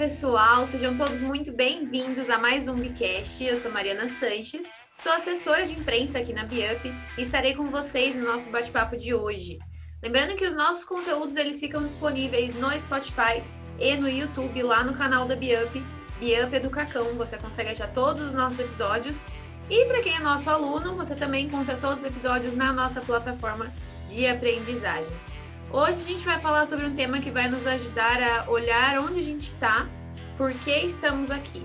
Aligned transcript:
pessoal, 0.00 0.66
sejam 0.66 0.96
todos 0.96 1.20
muito 1.20 1.52
bem-vindos 1.52 2.30
a 2.30 2.38
mais 2.38 2.66
um 2.66 2.74
Bicast. 2.74 3.44
Eu 3.44 3.58
sou 3.58 3.70
Mariana 3.70 4.08
Sanches, 4.08 4.66
sou 4.96 5.12
assessora 5.12 5.66
de 5.66 5.74
imprensa 5.74 6.20
aqui 6.20 6.32
na 6.32 6.46
Biup 6.46 6.90
e 7.18 7.20
estarei 7.20 7.54
com 7.54 7.70
vocês 7.70 8.14
no 8.14 8.24
nosso 8.24 8.48
bate-papo 8.48 8.96
de 8.96 9.12
hoje. 9.12 9.58
Lembrando 10.02 10.36
que 10.36 10.46
os 10.46 10.54
nossos 10.54 10.86
conteúdos 10.86 11.36
eles 11.36 11.60
ficam 11.60 11.82
disponíveis 11.82 12.58
no 12.58 12.72
Spotify 12.80 13.44
e 13.78 13.94
no 13.94 14.08
YouTube 14.08 14.62
lá 14.62 14.82
no 14.82 14.94
canal 14.94 15.26
da 15.26 15.36
Biup, 15.36 15.84
Biup 16.18 16.54
Educacão. 16.54 17.04
Você 17.16 17.36
consegue 17.36 17.68
achar 17.68 17.92
todos 17.92 18.22
os 18.22 18.32
nossos 18.32 18.58
episódios. 18.58 19.16
E 19.68 19.84
para 19.84 20.02
quem 20.02 20.16
é 20.16 20.20
nosso 20.20 20.48
aluno, 20.48 20.96
você 20.96 21.14
também 21.14 21.44
encontra 21.44 21.76
todos 21.76 21.98
os 21.98 22.10
episódios 22.10 22.56
na 22.56 22.72
nossa 22.72 23.02
plataforma 23.02 23.70
de 24.08 24.26
aprendizagem. 24.26 25.12
Hoje 25.72 26.00
a 26.00 26.04
gente 26.04 26.24
vai 26.24 26.40
falar 26.40 26.66
sobre 26.66 26.84
um 26.84 26.96
tema 26.96 27.20
que 27.20 27.30
vai 27.30 27.48
nos 27.48 27.64
ajudar 27.64 28.20
a 28.20 28.50
olhar 28.50 28.98
onde 28.98 29.20
a 29.20 29.22
gente 29.22 29.46
está, 29.46 29.88
por 30.36 30.52
que 30.52 30.74
estamos 30.84 31.30
aqui. 31.30 31.62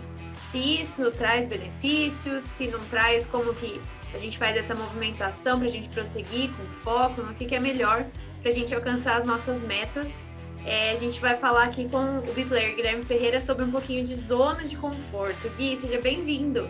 Se 0.52 0.60
isso 0.60 1.10
traz 1.10 1.48
benefícios, 1.48 2.44
se 2.44 2.68
não 2.68 2.80
traz, 2.82 3.26
como 3.26 3.52
que 3.56 3.82
a 4.14 4.20
gente 4.20 4.38
faz 4.38 4.56
essa 4.56 4.76
movimentação 4.76 5.58
para 5.58 5.68
a 5.68 5.72
gente 5.72 5.90
prosseguir 5.90 6.52
com 6.52 6.64
foco, 6.84 7.24
no 7.24 7.34
que, 7.34 7.46
que 7.46 7.56
é 7.56 7.60
melhor 7.60 8.06
para 8.42 8.52
a 8.52 8.54
gente 8.54 8.76
alcançar 8.76 9.18
as 9.18 9.26
nossas 9.26 9.60
metas. 9.60 10.14
É, 10.64 10.92
a 10.92 10.96
gente 10.96 11.20
vai 11.20 11.36
falar 11.36 11.64
aqui 11.64 11.90
com 11.90 12.20
o 12.20 12.34
Biplayer 12.34 12.76
Guilherme 12.76 13.04
Ferreira 13.04 13.42
sobre 13.42 13.66
um 13.66 13.72
pouquinho 13.72 14.06
de 14.06 14.16
zona 14.16 14.64
de 14.66 14.78
conforto. 14.78 15.50
Gui, 15.58 15.76
seja 15.78 16.00
bem-vindo! 16.00 16.70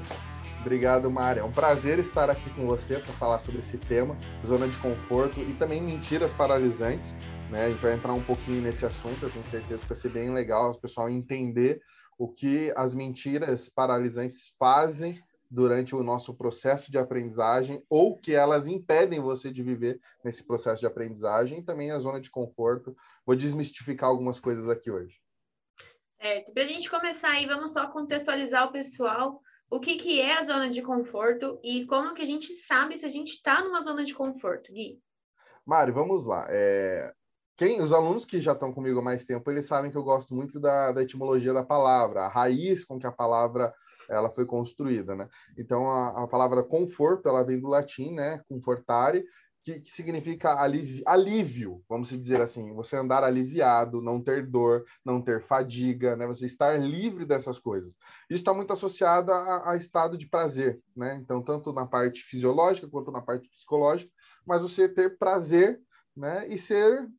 Obrigado, 0.65 1.11
Mari. 1.11 1.41
É 1.41 1.43
um 1.43 1.51
prazer 1.51 1.99
estar 1.99 2.27
aqui 2.27 2.49
com 2.55 2.65
você 2.65 2.97
para 2.97 3.13
falar 3.13 3.39
sobre 3.39 3.61
esse 3.61 3.77
tema, 3.77 4.17
zona 4.43 4.67
de 4.67 4.75
conforto 4.79 5.39
e 5.39 5.53
também 5.53 5.79
mentiras 5.79 6.33
paralisantes. 6.33 7.13
Né? 7.51 7.65
A 7.65 7.69
gente 7.69 7.79
vai 7.79 7.93
entrar 7.93 8.13
um 8.13 8.23
pouquinho 8.23 8.63
nesse 8.63 8.83
assunto, 8.83 9.21
eu 9.21 9.29
tenho 9.29 9.45
certeza 9.45 9.83
que 9.83 9.87
vai 9.87 9.95
ser 9.95 10.09
bem 10.09 10.33
legal 10.33 10.71
o 10.71 10.81
pessoal 10.81 11.07
entender 11.07 11.83
o 12.17 12.27
que 12.27 12.73
as 12.75 12.95
mentiras 12.95 13.69
paralisantes 13.69 14.55
fazem 14.57 15.21
durante 15.51 15.95
o 15.95 16.01
nosso 16.01 16.33
processo 16.33 16.91
de 16.91 16.97
aprendizagem 16.97 17.83
ou 17.87 18.17
que 18.17 18.33
elas 18.33 18.65
impedem 18.65 19.19
você 19.19 19.51
de 19.51 19.61
viver 19.61 20.01
nesse 20.23 20.43
processo 20.43 20.79
de 20.79 20.87
aprendizagem 20.87 21.59
e 21.59 21.63
também 21.63 21.91
a 21.91 21.99
zona 21.99 22.19
de 22.19 22.31
conforto. 22.31 22.97
Vou 23.23 23.35
desmistificar 23.35 24.09
algumas 24.09 24.39
coisas 24.39 24.67
aqui 24.67 24.89
hoje. 24.89 25.21
Certo. 26.19 26.51
Para 26.53 26.63
a 26.63 26.67
gente 26.67 26.89
começar 26.89 27.29
aí, 27.29 27.45
vamos 27.45 27.71
só 27.71 27.85
contextualizar 27.85 28.67
o 28.67 28.71
pessoal 28.71 29.39
o 29.69 29.79
que, 29.79 29.95
que 29.95 30.21
é 30.21 30.37
a 30.37 30.43
zona 30.43 30.69
de 30.69 30.81
conforto 30.81 31.59
e 31.63 31.85
como 31.85 32.13
que 32.13 32.21
a 32.21 32.25
gente 32.25 32.53
sabe 32.53 32.97
se 32.97 33.05
a 33.05 33.09
gente 33.09 33.33
está 33.33 33.63
numa 33.63 33.81
zona 33.81 34.03
de 34.03 34.13
conforto, 34.13 34.71
Gui? 34.71 34.99
Mari, 35.65 35.91
vamos 35.91 36.25
lá. 36.25 36.45
É... 36.49 37.11
Quem, 37.57 37.81
os 37.81 37.93
alunos 37.93 38.25
que 38.25 38.41
já 38.41 38.51
estão 38.51 38.73
comigo 38.73 38.99
há 38.99 39.01
mais 39.01 39.23
tempo, 39.23 39.49
eles 39.49 39.65
sabem 39.65 39.89
que 39.89 39.97
eu 39.97 40.03
gosto 40.03 40.35
muito 40.35 40.59
da, 40.59 40.91
da 40.91 41.01
etimologia 41.01 41.53
da 41.53 41.63
palavra, 41.63 42.23
a 42.23 42.27
raiz 42.27 42.83
com 42.83 42.99
que 42.99 43.07
a 43.07 43.11
palavra 43.11 43.73
ela 44.09 44.29
foi 44.29 44.45
construída, 44.45 45.15
né? 45.15 45.27
Então 45.57 45.89
a, 45.89 46.23
a 46.23 46.27
palavra 46.27 46.63
conforto 46.63 47.29
ela 47.29 47.43
vem 47.43 47.59
do 47.59 47.67
latim, 47.67 48.11
né? 48.11 48.41
Confortare, 48.49 49.23
que, 49.65 49.79
que 49.79 49.91
significa 49.91 50.61
alívio, 50.61 51.03
alívio, 51.07 51.83
vamos 51.89 52.09
dizer 52.09 52.39
assim, 52.39 52.71
você 52.75 52.95
andar 52.95 53.23
aliviado, 53.23 53.99
não 53.99 54.21
ter 54.21 54.45
dor, 54.45 54.85
não 55.03 55.19
ter 55.19 55.41
fadiga, 55.41 56.15
né? 56.15 56.27
Você 56.27 56.45
estar 56.45 56.79
livre 56.79 57.25
dessas 57.25 57.57
coisas. 57.57 57.97
Isso 58.29 58.41
está 58.41 58.53
muito 58.53 58.71
associado 58.71 59.31
a, 59.31 59.71
a, 59.71 59.75
estado 59.75 60.19
de 60.19 60.27
prazer, 60.27 60.79
né? 60.95 61.15
Então, 61.15 61.41
tanto 61.41 61.73
na 61.73 61.87
parte 61.87 62.21
fisiológica 62.21 62.87
quanto 62.87 63.11
na 63.11 63.21
parte 63.21 63.49
psicológica, 63.49 64.11
mas 64.45 64.61
você 64.61 64.87
ter 64.87 65.17
prazer, 65.17 65.81
né? 66.15 66.47
E 66.47 66.59
ser 66.59 67.09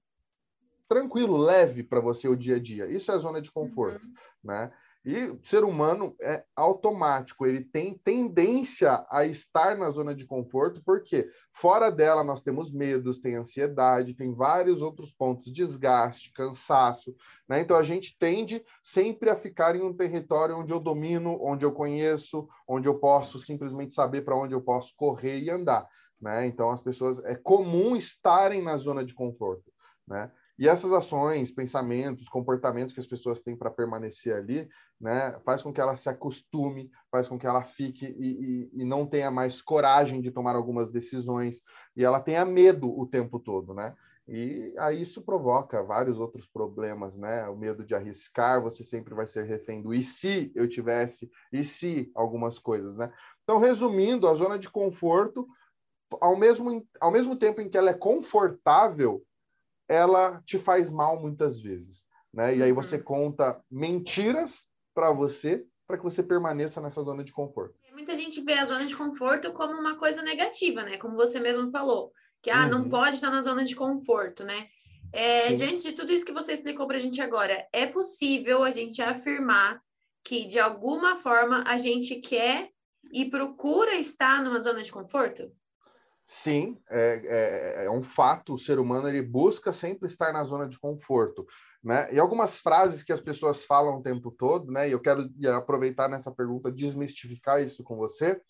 tranquilo, 0.89 1.37
leve 1.37 1.83
para 1.83 1.99
você 1.99 2.29
o 2.29 2.37
dia 2.37 2.57
a 2.57 2.61
dia. 2.61 2.87
Isso 2.87 3.11
é 3.11 3.17
a 3.17 3.19
zona 3.19 3.41
de 3.41 3.51
conforto, 3.51 4.07
uhum. 4.07 4.15
né? 4.45 4.73
E 5.07 5.29
o 5.29 5.41
ser 5.41 5.63
humano 5.63 6.17
é 6.21 6.43
automático, 6.57 7.47
ele 7.47 7.63
tem 7.63 7.97
tendência 7.97 9.07
a 9.09 9.25
estar 9.25 9.79
na 9.79 9.89
zona 9.89 10.13
de 10.13 10.27
conforto, 10.27 10.83
porque 10.85 11.31
fora 11.53 11.93
dela 11.93 12.25
nós 12.25 12.43
temos 12.43 12.73
medos, 12.73 13.21
tem 13.21 13.37
ansiedade, 13.37 14.17
tem 14.17 14.35
vários 14.35 14.83
outros 14.83 15.13
pontos, 15.13 15.53
desgaste, 15.53 16.33
cansaço, 16.33 17.15
né? 17.49 17.61
Então 17.61 17.77
a 17.77 17.85
gente 17.85 18.17
tende 18.19 18.65
sempre 18.83 19.31
a 19.31 19.37
ficar 19.37 19.77
em 19.77 19.83
um 19.83 19.95
território 19.95 20.59
onde 20.59 20.73
eu 20.73 20.81
domino, 20.81 21.39
onde 21.41 21.65
eu 21.65 21.71
conheço, 21.71 22.49
onde 22.67 22.89
eu 22.89 22.99
posso 22.99 23.39
simplesmente 23.39 23.95
saber 23.95 24.23
para 24.23 24.37
onde 24.37 24.57
eu 24.57 24.61
posso 24.61 24.93
correr 24.97 25.39
e 25.39 25.49
andar, 25.49 25.87
né? 26.21 26.47
Então 26.47 26.69
as 26.69 26.81
pessoas 26.81 27.25
é 27.25 27.37
comum 27.37 27.95
estarem 27.95 28.61
na 28.61 28.77
zona 28.77 29.05
de 29.05 29.15
conforto, 29.15 29.71
né? 30.05 30.33
E 30.59 30.67
essas 30.67 30.93
ações, 30.93 31.51
pensamentos, 31.51 32.29
comportamentos 32.29 32.95
que 32.95 33.01
as 33.01 33.07
pessoas 33.07 33.41
têm 33.41 33.57
para 33.57 33.71
permanecer 33.71 34.35
ali, 34.35 34.69
né, 35.01 35.39
faz 35.45 35.63
com 35.63 35.73
que 35.73 35.81
ela 35.81 35.95
se 35.95 36.09
acostume, 36.09 36.91
faz 37.11 37.29
com 37.29 37.39
que 37.39 37.47
ela 37.47 37.63
fique 37.63 38.07
e, 38.07 38.71
e, 38.75 38.83
e, 38.83 38.85
não 38.85 39.07
tenha 39.07 39.31
mais 39.31 39.61
coragem 39.61 40.21
de 40.21 40.31
tomar 40.31 40.57
algumas 40.57 40.91
decisões, 40.91 41.61
e 41.95 42.03
ela 42.03 42.21
tenha 42.21 42.45
medo 42.45 42.89
o 42.89 43.07
tempo 43.07 43.39
todo, 43.39 43.75
né? 43.75 43.95
E 44.29 44.75
aí 44.79 45.03
isso 45.03 45.23
provoca 45.23 45.85
vários 45.85 46.19
outros 46.19 46.49
problemas, 46.49 47.17
né? 47.17 47.49
O 47.49 47.57
medo 47.57 47.85
de 47.85 47.95
arriscar, 47.95 48.61
você 48.61 48.83
sempre 48.83 49.15
vai 49.15 49.27
ser 49.27 49.45
refém 49.45 49.81
do 49.81 49.95
e 49.95 50.03
se 50.03 50.51
eu 50.55 50.69
tivesse, 50.69 51.31
e 51.53 51.65
se 51.65 52.11
algumas 52.13 52.59
coisas, 52.59 52.97
né? 52.97 53.13
Então, 53.45 53.59
resumindo, 53.59 54.27
a 54.27 54.35
zona 54.35 54.59
de 54.59 54.69
conforto, 54.69 55.47
ao 56.21 56.37
mesmo, 56.37 56.85
ao 57.01 57.13
mesmo 57.13 57.37
tempo 57.37 57.61
em 57.61 57.69
que 57.69 57.79
ela 57.79 57.91
é 57.91 57.95
confortável, 57.95 59.23
ela 59.89 60.41
te 60.43 60.59
faz 60.59 60.91
mal 60.91 61.21
muitas 61.21 61.61
vezes, 61.61 62.05
né? 62.33 62.57
E 62.57 62.63
aí 62.63 62.73
você 62.73 62.97
uhum. 62.97 63.03
conta 63.03 63.63
mentiras 63.71 64.69
para 64.95 65.13
você 65.13 65.65
para 65.87 65.97
que 65.97 66.05
você 66.05 66.23
permaneça 66.23 66.81
nessa 66.81 67.03
zona 67.03 67.23
de 67.23 67.33
conforto. 67.33 67.79
Muita 67.93 68.15
gente 68.15 68.41
vê 68.41 68.55
a 68.55 68.67
zona 68.67 68.87
de 68.87 68.97
conforto 68.97 69.53
como 69.53 69.79
uma 69.79 69.97
coisa 69.97 70.21
negativa, 70.21 70.83
né? 70.83 70.99
Como 70.99 71.15
você 71.15 71.39
mesmo 71.39 71.71
falou, 71.71 72.13
que 72.43 72.51
ah, 72.51 72.65
uhum. 72.65 72.71
não 72.71 72.89
pode 72.89 73.17
estar 73.17 73.31
na 73.31 73.43
zona 73.43 73.65
de 73.65 73.77
conforto, 73.77 74.43
né? 74.43 74.69
É, 75.13 75.55
diante 75.55 75.83
de 75.83 75.93
tudo 75.93 76.13
isso 76.13 76.25
que 76.25 76.33
você 76.33 76.53
explicou 76.53 76.87
para 76.87 76.97
a 76.97 77.01
gente 77.01 77.23
agora, 77.23 77.67
é 77.73 77.87
possível 77.87 78.65
a 78.65 78.71
gente 78.71 79.01
afirmar 79.01 79.81
que 80.25 80.47
de 80.47 80.59
alguma 80.59 81.17
forma 81.17 81.63
a 81.67 81.77
gente 81.77 82.17
quer 82.17 82.71
e 83.13 83.31
procura 83.31 83.95
estar 83.95 84.43
numa 84.43 84.59
zona 84.59 84.83
de 84.83 84.91
conforto? 84.91 85.51
Sim, 86.27 86.77
é, 86.91 87.23
é, 87.25 87.85
é, 87.85 87.91
um 87.91 88.03
fato. 88.03 88.55
O 88.55 88.59
ser 88.59 88.81
humano 88.81 89.09
ele 89.09 89.23
busca 89.23 89.73
sempre 89.73 90.07
estar 90.07 90.33
na 90.33 90.43
zona 90.43 90.69
de 90.69 90.77
conforto, 90.77 91.47
né? 91.83 92.13
E 92.13 92.19
algumas 92.19 92.57
frases 92.57 93.05
que 93.05 93.13
as 93.13 93.21
pessoas 93.21 93.65
falam 93.65 93.99
o 93.99 94.03
tempo 94.03 94.33
todo, 94.33 94.73
né? 94.73 94.89
E 94.89 94.93
eu 94.93 95.01
quero 95.01 95.31
aproveitar 95.55 96.09
nessa 96.09 96.33
pergunta 96.33 96.73
desmistificar 96.73 97.63
isso 97.63 97.85
com 97.85 97.97
você, 97.97 98.41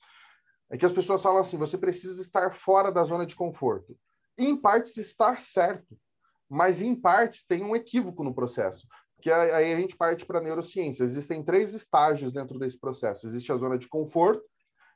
é 0.71 0.79
que 0.79 0.87
as 0.87 0.93
pessoas 0.93 1.23
falam 1.23 1.43
assim: 1.43 1.59
você 1.59 1.77
precisa 1.77 2.23
estar 2.23 2.51
fora 2.51 2.91
da 2.91 3.05
zona 3.05 3.27
de 3.27 3.37
conforto. 3.37 3.95
E, 4.39 4.47
em 4.47 4.57
partes 4.57 4.97
está 4.97 5.37
certo, 5.37 5.99
mas 6.49 6.81
em 6.81 6.95
partes 6.95 7.45
tem 7.45 7.63
um 7.63 7.77
equívoco 7.77 8.25
no 8.25 8.35
processo. 8.35 8.89
Que 9.21 9.31
aí 9.31 9.75
a 9.75 9.77
gente 9.77 9.97
parte 9.97 10.25
para 10.25 10.39
a 10.39 10.43
neurociência. 10.43 11.05
Existem 11.05 11.43
três 11.43 11.75
estágios 11.75 12.33
dentro 12.33 12.59
desse 12.59 12.79
processo. 12.79 13.27
Existe 13.27 13.53
a 13.53 13.57
zona 13.57 13.77
de 13.77 13.89
conforto, 13.89 14.43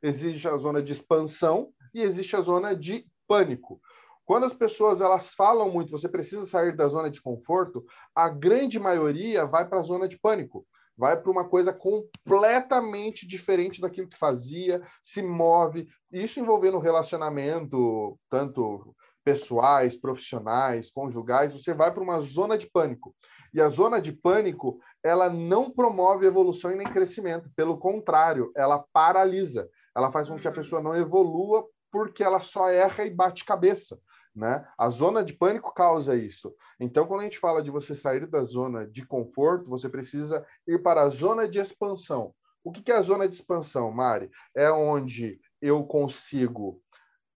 existe 0.03 0.49
a 0.49 0.57
zona 0.57 0.83
de 0.83 0.93
expansão 0.93 1.73
e 1.95 2.03
existe 2.03 2.37
a 2.37 2.41
zona 2.41 2.75
de 2.75 3.07
pânico. 3.27 3.81
Quando 4.25 4.47
as 4.47 4.53
pessoas 4.53 5.01
elas 5.01 5.35
falam 5.35 5.71
muito, 5.71 5.91
você 5.91 6.09
precisa 6.09 6.47
sair 6.47 6.77
da 6.77 6.87
zona 6.89 7.11
de 7.11 7.21
conforto, 7.21 7.85
a 8.15 8.29
grande 8.29 8.79
maioria 8.79 9.45
vai 9.45 9.69
para 9.69 9.81
a 9.81 9.83
zona 9.83 10.07
de 10.07 10.19
pânico, 10.19 10.65
vai 10.97 11.21
para 11.21 11.31
uma 11.31 11.49
coisa 11.49 11.73
completamente 11.73 13.27
diferente 13.27 13.81
daquilo 13.81 14.09
que 14.09 14.19
fazia, 14.19 14.83
se 15.03 15.23
move, 15.23 15.89
isso 16.13 16.39
envolvendo 16.39 16.79
relacionamento, 16.79 18.17
tanto 18.29 18.95
pessoais, 19.25 19.97
profissionais, 19.97 20.91
conjugais, 20.91 21.53
você 21.53 21.75
vai 21.75 21.93
para 21.93 22.03
uma 22.03 22.21
zona 22.21 22.57
de 22.57 22.71
pânico. 22.71 23.15
E 23.53 23.61
a 23.61 23.69
zona 23.69 24.01
de 24.01 24.13
pânico, 24.13 24.79
ela 25.03 25.29
não 25.29 25.71
promove 25.71 26.27
evolução 26.27 26.71
e 26.71 26.77
nem 26.77 26.87
crescimento, 26.87 27.51
pelo 27.57 27.79
contrário, 27.79 28.53
ela 28.57 28.85
paralisa. 28.93 29.69
Ela 29.97 30.13
faz 30.13 30.29
com 30.29 30.37
que 30.37 30.49
a 30.49 30.53
pessoa 30.53 30.81
não 30.81 30.97
evolua 30.97 31.67
porque 31.91 32.23
ela 32.23 32.41
só 32.41 32.69
erra 32.71 33.05
e 33.05 33.11
bate 33.11 33.45
cabeça. 33.45 34.01
Né? 34.35 34.65
A 34.79 34.89
zona 34.89 35.25
de 35.25 35.33
pânico 35.33 35.75
causa 35.75 36.15
isso. 36.15 36.55
Então, 36.79 37.07
quando 37.07 37.21
a 37.21 37.25
gente 37.25 37.39
fala 37.39 37.63
de 37.63 37.71
você 37.71 37.95
sair 37.95 38.27
da 38.27 38.43
zona 38.43 38.87
de 38.87 39.05
conforto, 39.05 39.69
você 39.69 39.89
precisa 39.89 40.47
ir 40.67 40.83
para 40.83 41.03
a 41.03 41.09
zona 41.09 41.49
de 41.49 41.59
expansão. 41.59 42.33
O 42.63 42.71
que 42.71 42.93
é 42.93 42.97
a 42.97 43.03
zona 43.03 43.29
de 43.29 43.35
expansão, 43.35 43.91
Mari? 43.91 44.31
É 44.55 44.71
onde 44.71 45.41
eu 45.61 45.83
consigo 45.85 46.81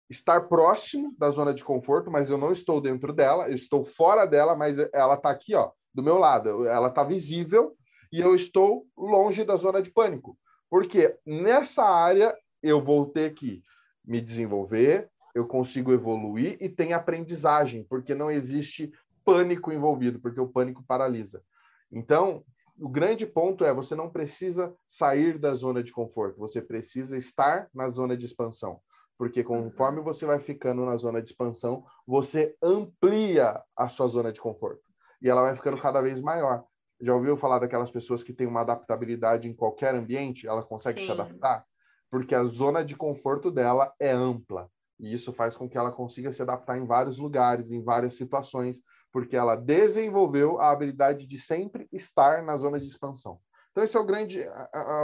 estar 0.09 0.41
próximo 0.41 1.15
da 1.17 1.31
zona 1.31 1.53
de 1.53 1.63
conforto, 1.63 2.11
mas 2.11 2.29
eu 2.29 2.37
não 2.37 2.51
estou 2.51 2.81
dentro 2.81 3.13
dela, 3.13 3.47
eu 3.47 3.55
estou 3.55 3.85
fora 3.85 4.25
dela, 4.25 4.55
mas 4.55 4.77
ela 4.93 5.13
está 5.13 5.29
aqui, 5.29 5.55
ó, 5.55 5.71
do 5.93 6.03
meu 6.03 6.17
lado, 6.17 6.67
ela 6.67 6.89
está 6.89 7.03
visível 7.03 7.75
e 8.11 8.19
eu 8.19 8.35
estou 8.35 8.85
longe 8.97 9.45
da 9.45 9.55
zona 9.55 9.81
de 9.81 9.91
pânico. 9.91 10.37
Porque 10.69 11.17
nessa 11.25 11.83
área 11.83 12.35
eu 12.61 12.83
vou 12.83 13.05
ter 13.05 13.33
que 13.33 13.63
me 14.11 14.19
desenvolver, 14.19 15.09
eu 15.33 15.47
consigo 15.47 15.93
evoluir 15.93 16.57
e 16.59 16.67
tem 16.67 16.91
aprendizagem, 16.91 17.85
porque 17.85 18.13
não 18.13 18.29
existe 18.29 18.91
pânico 19.23 19.71
envolvido, 19.71 20.19
porque 20.19 20.41
o 20.41 20.49
pânico 20.49 20.83
paralisa. 20.85 21.41
Então, 21.89 22.43
o 22.77 22.89
grande 22.89 23.25
ponto 23.25 23.63
é 23.63 23.73
você 23.73 23.95
não 23.95 24.09
precisa 24.09 24.75
sair 24.85 25.39
da 25.39 25.53
zona 25.53 25.81
de 25.81 25.93
conforto, 25.93 26.37
você 26.37 26.61
precisa 26.61 27.17
estar 27.17 27.69
na 27.73 27.87
zona 27.87 28.17
de 28.17 28.25
expansão. 28.25 28.81
Porque 29.17 29.45
conforme 29.45 29.99
uhum. 29.99 30.03
você 30.03 30.25
vai 30.25 30.39
ficando 30.39 30.85
na 30.85 30.97
zona 30.97 31.21
de 31.21 31.29
expansão, 31.29 31.85
você 32.05 32.53
amplia 32.61 33.63
a 33.77 33.87
sua 33.87 34.07
zona 34.09 34.33
de 34.33 34.41
conforto. 34.41 34.81
E 35.21 35.29
ela 35.29 35.43
vai 35.43 35.55
ficando 35.55 35.77
cada 35.77 36.01
vez 36.01 36.19
maior. 36.19 36.65
Já 36.99 37.15
ouviu 37.15 37.37
falar 37.37 37.59
daquelas 37.59 37.91
pessoas 37.91 38.23
que 38.23 38.33
têm 38.33 38.47
uma 38.47 38.61
adaptabilidade 38.61 39.47
em 39.47 39.53
qualquer 39.53 39.95
ambiente? 39.95 40.47
Ela 40.47 40.63
consegue 40.63 40.99
Sim. 40.99 41.05
se 41.05 41.11
adaptar? 41.13 41.65
Porque 42.11 42.35
a 42.35 42.43
zona 42.43 42.83
de 42.83 42.95
conforto 42.95 43.49
dela 43.49 43.91
é 43.99 44.11
ampla. 44.11 44.69
E 44.99 45.11
isso 45.11 45.33
faz 45.33 45.55
com 45.55 45.67
que 45.67 45.77
ela 45.77 45.91
consiga 45.91 46.31
se 46.31 46.41
adaptar 46.43 46.77
em 46.77 46.85
vários 46.85 47.17
lugares, 47.17 47.71
em 47.71 47.81
várias 47.81 48.13
situações, 48.13 48.81
porque 49.11 49.35
ela 49.35 49.55
desenvolveu 49.55 50.59
a 50.59 50.69
habilidade 50.69 51.25
de 51.25 51.39
sempre 51.39 51.87
estar 51.91 52.43
na 52.43 52.55
zona 52.57 52.79
de 52.79 52.85
expansão. 52.85 53.39
Então, 53.71 53.83
esse 53.83 53.95
é 53.95 53.99
o 53.99 54.05
grande, 54.05 54.43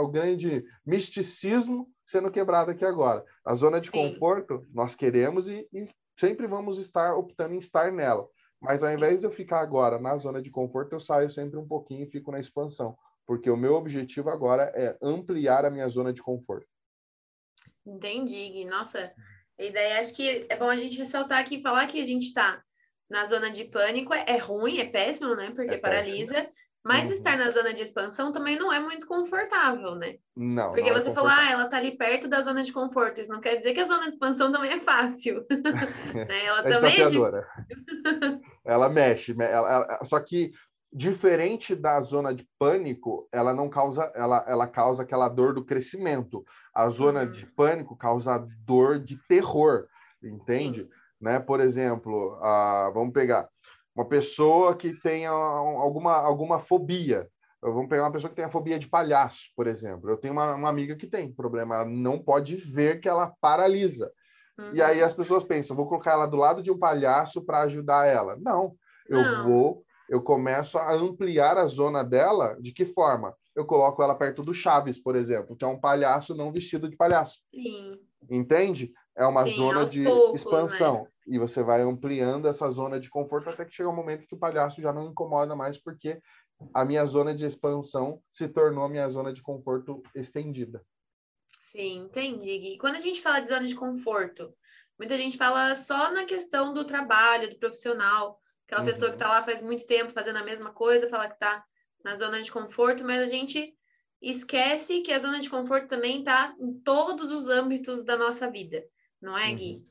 o 0.02 0.08
grande 0.08 0.62
misticismo 0.86 1.88
sendo 2.06 2.30
quebrado 2.30 2.70
aqui 2.70 2.84
agora. 2.84 3.24
A 3.44 3.54
zona 3.54 3.80
de 3.80 3.90
conforto, 3.90 4.60
Sim. 4.60 4.70
nós 4.72 4.94
queremos 4.94 5.48
e, 5.48 5.66
e, 5.72 5.88
sempre 6.18 6.46
vamos 6.46 6.78
estar 6.78 7.14
optando 7.14 7.54
em 7.54 7.58
estar 7.58 7.90
nela. 7.90 8.28
Mas 8.60 8.82
ao 8.82 8.92
invés 8.92 9.20
de 9.20 9.26
eu 9.26 9.30
ficar 9.30 9.60
agora 9.60 9.98
na 9.98 10.16
zona 10.16 10.42
de 10.42 10.50
conforto, 10.50 10.92
eu 10.92 11.00
saio 11.00 11.30
sempre 11.30 11.58
um 11.58 11.66
pouquinho 11.66 12.04
e 12.04 12.10
fico 12.10 12.30
na 12.30 12.40
expansão. 12.40 12.96
Porque 13.26 13.50
o 13.50 13.56
meu 13.56 13.74
objetivo 13.74 14.30
agora 14.30 14.70
é 14.74 14.96
ampliar 15.02 15.64
a 15.64 15.70
minha 15.70 15.88
zona 15.88 16.12
de 16.12 16.22
conforto. 16.22 16.66
Entendi, 17.88 18.64
Nossa, 18.64 19.12
a 19.58 19.62
ideia 19.62 20.00
acho 20.00 20.14
que 20.14 20.46
é 20.48 20.56
bom 20.56 20.68
a 20.68 20.76
gente 20.76 20.98
ressaltar 20.98 21.38
aqui, 21.38 21.62
falar 21.62 21.86
que 21.86 22.00
a 22.00 22.04
gente 22.04 22.26
está 22.26 22.62
na 23.10 23.24
zona 23.24 23.50
de 23.50 23.64
pânico 23.64 24.12
é, 24.12 24.24
é, 24.28 24.36
ruim, 24.36 24.78
é 24.78 24.84
péssimo, 24.84 25.34
né? 25.34 25.50
Porque 25.54 25.74
é 25.74 25.78
paralisa. 25.78 26.34
Péssimo. 26.34 26.52
Mas 26.84 27.06
uhum. 27.06 27.12
estar 27.12 27.36
na 27.36 27.50
zona 27.50 27.74
de 27.74 27.82
expansão 27.82 28.32
também 28.32 28.56
não 28.56 28.72
é 28.72 28.78
muito 28.78 29.06
confortável, 29.06 29.94
né? 29.94 30.16
Não. 30.36 30.68
Porque 30.68 30.88
não 30.88 30.96
é 30.96 31.00
você 31.00 31.10
é 31.10 31.12
falou, 31.12 31.30
ah, 31.30 31.50
ela 31.50 31.68
tá 31.68 31.76
ali 31.76 31.96
perto 31.96 32.28
da 32.28 32.40
zona 32.40 32.62
de 32.62 32.72
conforto. 32.72 33.20
Isso 33.20 33.32
não 33.32 33.40
quer 33.40 33.56
dizer 33.56 33.74
que 33.74 33.80
a 33.80 33.84
zona 33.84 34.04
de 34.04 34.10
expansão 34.10 34.52
também 34.52 34.70
é 34.70 34.80
fácil. 34.80 35.44
né? 36.14 36.44
Ela 36.46 36.60
é 36.60 36.62
também 36.62 36.92
desafiadora. 36.92 37.46
é. 38.64 38.72
ela 38.72 38.88
mexe, 38.88 39.36
ela, 39.38 39.70
ela, 39.70 40.04
só 40.04 40.20
que 40.20 40.52
diferente 40.92 41.74
da 41.74 42.00
zona 42.00 42.34
de 42.34 42.48
pânico, 42.58 43.28
ela 43.32 43.52
não 43.52 43.68
causa, 43.68 44.10
ela, 44.14 44.44
ela 44.48 44.66
causa 44.66 45.02
aquela 45.02 45.28
dor 45.28 45.52
do 45.52 45.64
crescimento. 45.64 46.44
A 46.74 46.88
zona 46.88 47.22
uhum. 47.22 47.30
de 47.30 47.46
pânico 47.46 47.96
causa 47.96 48.46
dor 48.64 48.98
de 48.98 49.18
terror, 49.28 49.86
entende? 50.22 50.82
Sim. 50.82 50.88
Né? 51.20 51.38
Por 51.40 51.60
exemplo, 51.60 52.36
uh, 52.36 52.92
vamos 52.92 53.12
pegar 53.12 53.48
uma 53.94 54.06
pessoa 54.06 54.76
que 54.76 54.92
tenha 54.92 55.30
alguma, 55.30 56.14
alguma 56.14 56.58
fobia. 56.60 57.28
Vamos 57.60 57.88
pegar 57.88 58.04
uma 58.04 58.12
pessoa 58.12 58.30
que 58.30 58.36
tenha 58.36 58.48
fobia 58.48 58.78
de 58.78 58.88
palhaço, 58.88 59.50
por 59.56 59.66
exemplo. 59.66 60.08
Eu 60.08 60.16
tenho 60.16 60.32
uma, 60.32 60.54
uma 60.54 60.68
amiga 60.68 60.94
que 60.94 61.08
tem 61.08 61.32
problema, 61.32 61.74
ela 61.74 61.84
não 61.84 62.22
pode 62.22 62.54
ver 62.54 63.00
que 63.00 63.08
ela 63.08 63.34
paralisa. 63.40 64.12
Uhum. 64.56 64.70
E 64.72 64.80
aí 64.80 65.02
as 65.02 65.12
pessoas 65.12 65.44
pensam, 65.44 65.76
vou 65.76 65.88
colocar 65.88 66.12
ela 66.12 66.26
do 66.26 66.36
lado 66.36 66.62
de 66.62 66.70
um 66.70 66.78
palhaço 66.78 67.42
para 67.42 67.62
ajudar 67.62 68.06
ela. 68.06 68.36
Não, 68.36 68.74
eu 69.08 69.20
não. 69.20 69.44
vou, 69.44 69.84
eu 70.08 70.22
começo 70.22 70.78
a 70.78 70.94
ampliar 70.94 71.58
a 71.58 71.66
zona 71.66 72.02
dela. 72.02 72.56
De 72.60 72.72
que 72.72 72.84
forma? 72.84 73.34
Eu 73.54 73.66
coloco 73.66 74.02
ela 74.02 74.14
perto 74.14 74.42
do 74.42 74.54
Chaves, 74.54 74.98
por 74.98 75.16
exemplo, 75.16 75.56
que 75.56 75.64
é 75.64 75.68
um 75.68 75.80
palhaço 75.80 76.34
não 76.34 76.52
vestido 76.52 76.88
de 76.88 76.96
palhaço. 76.96 77.40
Sim. 77.52 77.98
Entende? 78.30 78.92
É 79.16 79.26
uma 79.26 79.46
Sim, 79.46 79.56
zona 79.56 79.84
de 79.84 80.04
poucos, 80.04 80.40
expansão. 80.40 81.02
Né? 81.02 81.08
E 81.26 81.38
você 81.38 81.62
vai 81.62 81.82
ampliando 81.82 82.46
essa 82.46 82.70
zona 82.70 83.00
de 83.00 83.10
conforto 83.10 83.50
até 83.50 83.64
que 83.64 83.74
chega 83.74 83.88
um 83.88 83.94
momento 83.94 84.26
que 84.26 84.34
o 84.34 84.38
palhaço 84.38 84.80
já 84.80 84.92
não 84.92 85.10
incomoda 85.10 85.56
mais, 85.56 85.76
porque 85.76 86.20
a 86.72 86.84
minha 86.84 87.04
zona 87.04 87.34
de 87.34 87.44
expansão 87.44 88.20
se 88.30 88.48
tornou 88.48 88.84
a 88.84 88.88
minha 88.88 89.08
zona 89.08 89.32
de 89.32 89.42
conforto 89.42 90.02
estendida. 90.14 90.84
Sim, 91.70 92.04
entendi. 92.04 92.74
E 92.74 92.78
quando 92.78 92.96
a 92.96 93.00
gente 93.00 93.20
fala 93.20 93.40
de 93.40 93.48
zona 93.48 93.66
de 93.66 93.74
conforto, 93.74 94.52
muita 94.98 95.16
gente 95.16 95.36
fala 95.36 95.74
só 95.74 96.10
na 96.12 96.24
questão 96.24 96.72
do 96.72 96.86
trabalho, 96.86 97.50
do 97.50 97.58
profissional, 97.58 98.40
aquela 98.68 98.82
uhum. 98.82 98.86
pessoa 98.86 99.10
que 99.10 99.16
está 99.16 99.28
lá 99.28 99.42
faz 99.42 99.62
muito 99.62 99.86
tempo 99.86 100.12
fazendo 100.12 100.36
a 100.36 100.44
mesma 100.44 100.70
coisa, 100.70 101.08
fala 101.08 101.26
que 101.26 101.34
está 101.34 101.64
na 102.04 102.14
zona 102.14 102.42
de 102.42 102.52
conforto, 102.52 103.02
mas 103.02 103.22
a 103.22 103.30
gente 103.30 103.74
esquece 104.20 105.00
que 105.00 105.10
a 105.10 105.18
zona 105.18 105.40
de 105.40 105.48
conforto 105.48 105.88
também 105.88 106.18
está 106.18 106.54
em 106.60 106.78
todos 106.80 107.32
os 107.32 107.48
âmbitos 107.48 108.04
da 108.04 108.16
nossa 108.16 108.50
vida. 108.50 108.84
Não 109.20 109.36
é, 109.36 109.50
Gui? 109.52 109.76
Uhum. 109.76 109.86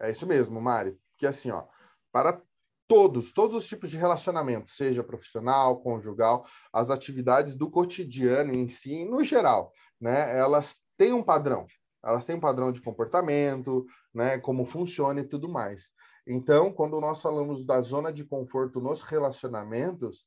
É 0.00 0.10
isso 0.10 0.26
mesmo, 0.26 0.60
Mari. 0.60 0.98
Que 1.18 1.26
assim, 1.26 1.50
ó, 1.50 1.66
para 2.10 2.40
todos, 2.88 3.32
todos 3.32 3.54
os 3.54 3.68
tipos 3.68 3.90
de 3.90 3.98
relacionamento, 3.98 4.70
seja 4.70 5.04
profissional, 5.04 5.80
conjugal, 5.80 6.46
as 6.72 6.90
atividades 6.90 7.54
do 7.54 7.70
cotidiano 7.70 8.52
em 8.52 8.68
si, 8.68 9.04
no 9.04 9.22
geral, 9.22 9.72
né, 10.00 10.36
elas 10.36 10.80
têm 10.96 11.12
um 11.12 11.22
padrão. 11.22 11.66
Elas 12.04 12.26
têm 12.26 12.36
um 12.36 12.40
padrão 12.40 12.72
de 12.72 12.80
comportamento, 12.80 13.86
né, 14.12 14.38
como 14.38 14.64
funciona 14.64 15.20
e 15.20 15.28
tudo 15.28 15.48
mais. 15.48 15.90
Então, 16.26 16.72
quando 16.72 17.00
nós 17.00 17.20
falamos 17.20 17.64
da 17.64 17.80
zona 17.80 18.12
de 18.12 18.24
conforto 18.24 18.80
nos 18.80 19.02
relacionamentos 19.02 20.24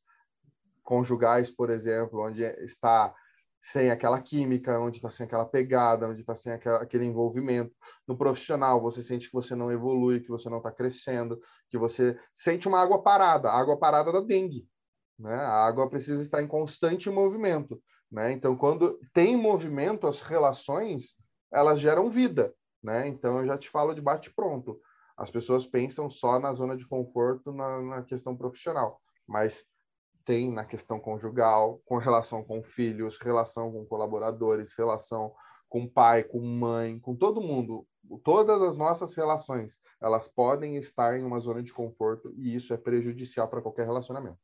conjugais, 0.83 1.49
por 1.49 1.69
exemplo, 1.69 2.21
onde 2.21 2.43
está 2.43 3.13
sem 3.61 3.89
aquela 3.89 4.21
química, 4.21 4.79
onde 4.79 4.97
está 4.97 5.09
sem 5.09 5.25
aquela 5.25 5.45
pegada, 5.45 6.07
onde 6.07 6.21
está 6.21 6.35
sem 6.35 6.51
aquela, 6.51 6.83
aquele 6.83 7.03
envolvimento. 7.05 7.73
No 8.07 8.15
profissional, 8.15 8.79
você 8.79 9.01
sente 9.01 9.25
que 9.27 9.33
você 9.33 9.55
não 9.55 9.71
evolui, 9.71 10.19
que 10.19 10.29
você 10.29 10.47
não 10.51 10.59
está 10.59 10.71
crescendo, 10.71 11.39
que 11.67 11.77
você 11.77 12.15
sente 12.31 12.67
uma 12.67 12.79
água 12.79 13.01
parada, 13.01 13.49
a 13.49 13.59
água 13.59 13.75
parada 13.75 14.11
da 14.11 14.21
dengue. 14.21 14.67
Né? 15.17 15.33
A 15.33 15.65
água 15.65 15.89
precisa 15.89 16.21
estar 16.21 16.43
em 16.43 16.47
constante 16.47 17.09
movimento. 17.09 17.81
Né? 18.11 18.33
Então, 18.33 18.55
quando 18.55 18.99
tem 19.11 19.35
movimento, 19.35 20.05
as 20.05 20.21
relações 20.21 21.15
elas 21.51 21.79
geram 21.79 22.07
vida. 22.07 22.53
Né? 22.83 23.07
Então, 23.07 23.39
eu 23.39 23.47
já 23.47 23.57
te 23.57 23.67
falo 23.67 23.95
de 23.95 24.01
bate-pronto. 24.01 24.79
As 25.17 25.31
pessoas 25.31 25.65
pensam 25.65 26.09
só 26.09 26.39
na 26.39 26.51
zona 26.51 26.75
de 26.75 26.85
conforto 26.87 27.51
na, 27.53 27.81
na 27.81 28.03
questão 28.03 28.35
profissional, 28.35 29.01
mas 29.27 29.65
tem 30.25 30.51
na 30.51 30.65
questão 30.65 30.99
conjugal, 30.99 31.81
com 31.85 31.97
relação 31.97 32.43
com 32.43 32.63
filhos, 32.63 33.17
relação 33.17 33.71
com 33.71 33.85
colaboradores, 33.85 34.73
relação 34.77 35.33
com 35.69 35.87
pai, 35.87 36.23
com 36.23 36.39
mãe, 36.41 36.99
com 36.99 37.15
todo 37.15 37.41
mundo. 37.41 37.87
Todas 38.23 38.61
as 38.61 38.75
nossas 38.75 39.15
relações, 39.15 39.79
elas 40.01 40.27
podem 40.27 40.75
estar 40.77 41.17
em 41.17 41.23
uma 41.23 41.39
zona 41.39 41.61
de 41.63 41.73
conforto 41.73 42.33
e 42.37 42.55
isso 42.55 42.73
é 42.73 42.77
prejudicial 42.77 43.47
para 43.47 43.61
qualquer 43.61 43.85
relacionamento. 43.85 44.37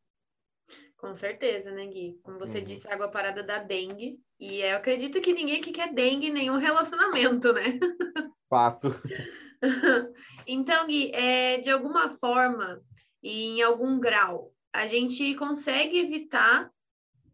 Com 0.97 1.15
certeza, 1.15 1.71
né, 1.71 1.87
Gui? 1.87 2.19
Como 2.23 2.37
você 2.37 2.59
uhum. 2.59 2.63
disse, 2.63 2.87
água 2.87 3.09
parada 3.09 3.43
da 3.43 3.57
dengue. 3.57 4.19
E 4.39 4.61
eu 4.61 4.77
acredito 4.77 5.19
que 5.19 5.33
ninguém 5.33 5.59
que 5.59 5.71
quer 5.71 5.93
dengue 5.93 6.27
em 6.27 6.33
nenhum 6.33 6.57
relacionamento, 6.57 7.51
né? 7.53 7.79
Fato. 8.47 8.89
então, 10.47 10.87
Gui, 10.87 11.11
é, 11.13 11.59
de 11.59 11.69
alguma 11.69 12.09
forma 12.17 12.81
e 13.21 13.57
em 13.57 13.61
algum 13.61 13.99
grau, 13.99 14.51
a 14.73 14.87
gente 14.87 15.35
consegue 15.35 15.99
evitar 15.99 16.71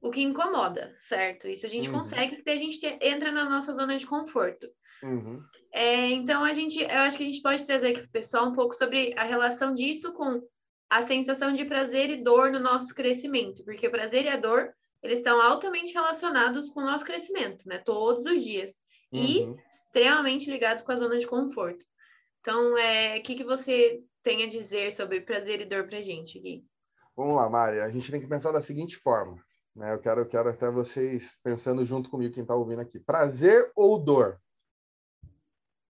o 0.02 0.12
que 0.12 0.22
incomoda, 0.22 0.96
certo? 1.00 1.48
Isso 1.48 1.66
a 1.66 1.70
gente 1.70 1.90
uhum. 1.90 2.00
consegue, 2.00 2.36
porque 2.36 2.50
a 2.50 2.56
gente 2.56 2.86
entra 3.02 3.32
na 3.32 3.50
nossa 3.50 3.74
zona 3.74 3.98
de 3.98 4.06
conforto. 4.06 4.68
Uhum. 5.04 5.42
É, 5.74 6.10
então, 6.10 6.44
a 6.44 6.54
gente, 6.54 6.80
eu 6.82 6.90
acho 6.90 7.18
que 7.18 7.24
a 7.24 7.26
gente 7.26 7.42
pode 7.42 7.66
trazer 7.66 7.90
aqui 7.90 8.00
para 8.02 8.08
o 8.08 8.12
pessoal 8.12 8.48
um 8.48 8.54
pouco 8.54 8.74
sobre 8.74 9.14
a 9.18 9.24
relação 9.24 9.74
disso 9.74 10.14
com 10.14 10.42
a 10.90 11.02
sensação 11.02 11.52
de 11.52 11.66
prazer 11.66 12.10
e 12.10 12.24
dor 12.24 12.52
no 12.52 12.60
nosso 12.60 12.94
crescimento, 12.96 13.64
porque 13.64 13.88
o 13.88 13.92
prazer 13.92 14.26
e 14.26 14.30
a 14.30 14.38
dor, 14.38 14.74
eles 15.04 15.20
estão 15.20 15.42
altamente 15.42 15.94
relacionados 15.94 16.70
com 16.70 16.82
o 16.82 16.86
nosso 16.86 17.06
crescimento, 17.06 17.68
né? 17.68 17.80
Todos 17.80 18.26
os 18.26 18.44
dias. 18.44 18.72
Uhum. 19.12 19.22
E 19.22 19.56
extremamente 19.70 20.50
ligados 20.50 20.84
com 20.84 20.92
a 20.92 20.96
zona 20.96 21.18
de 21.18 21.28
conforto. 21.28 21.86
Então, 22.48 22.78
é, 22.78 23.18
o 23.18 23.24
que, 23.24 23.36
que 23.36 23.44
você 23.44 24.02
tem 24.24 24.42
a 24.42 24.48
dizer 24.48 24.94
sobre 24.94 25.20
prazer 25.20 25.60
e 25.60 25.66
dor 25.66 25.86
para 25.86 26.02
gente, 26.02 26.40
Gui? 26.40 26.66
Vamos 27.14 27.36
lá, 27.36 27.50
Mari. 27.50 27.82
A 27.82 27.90
gente 27.90 28.10
tem 28.10 28.22
que 28.22 28.28
pensar 28.28 28.54
da 28.54 28.62
seguinte 28.62 28.96
forma. 28.96 29.36
Né? 29.76 29.94
Eu, 29.94 30.00
quero, 30.00 30.22
eu 30.22 30.26
quero 30.26 30.48
até 30.48 30.72
vocês 30.72 31.38
pensando 31.44 31.86
junto 31.86 32.10
comigo, 32.10 32.34
quem 32.34 32.44
está 32.44 32.56
ouvindo 32.56 32.80
aqui. 32.80 33.02
Prazer 33.02 33.70
ou 33.76 34.02
dor? 34.02 34.40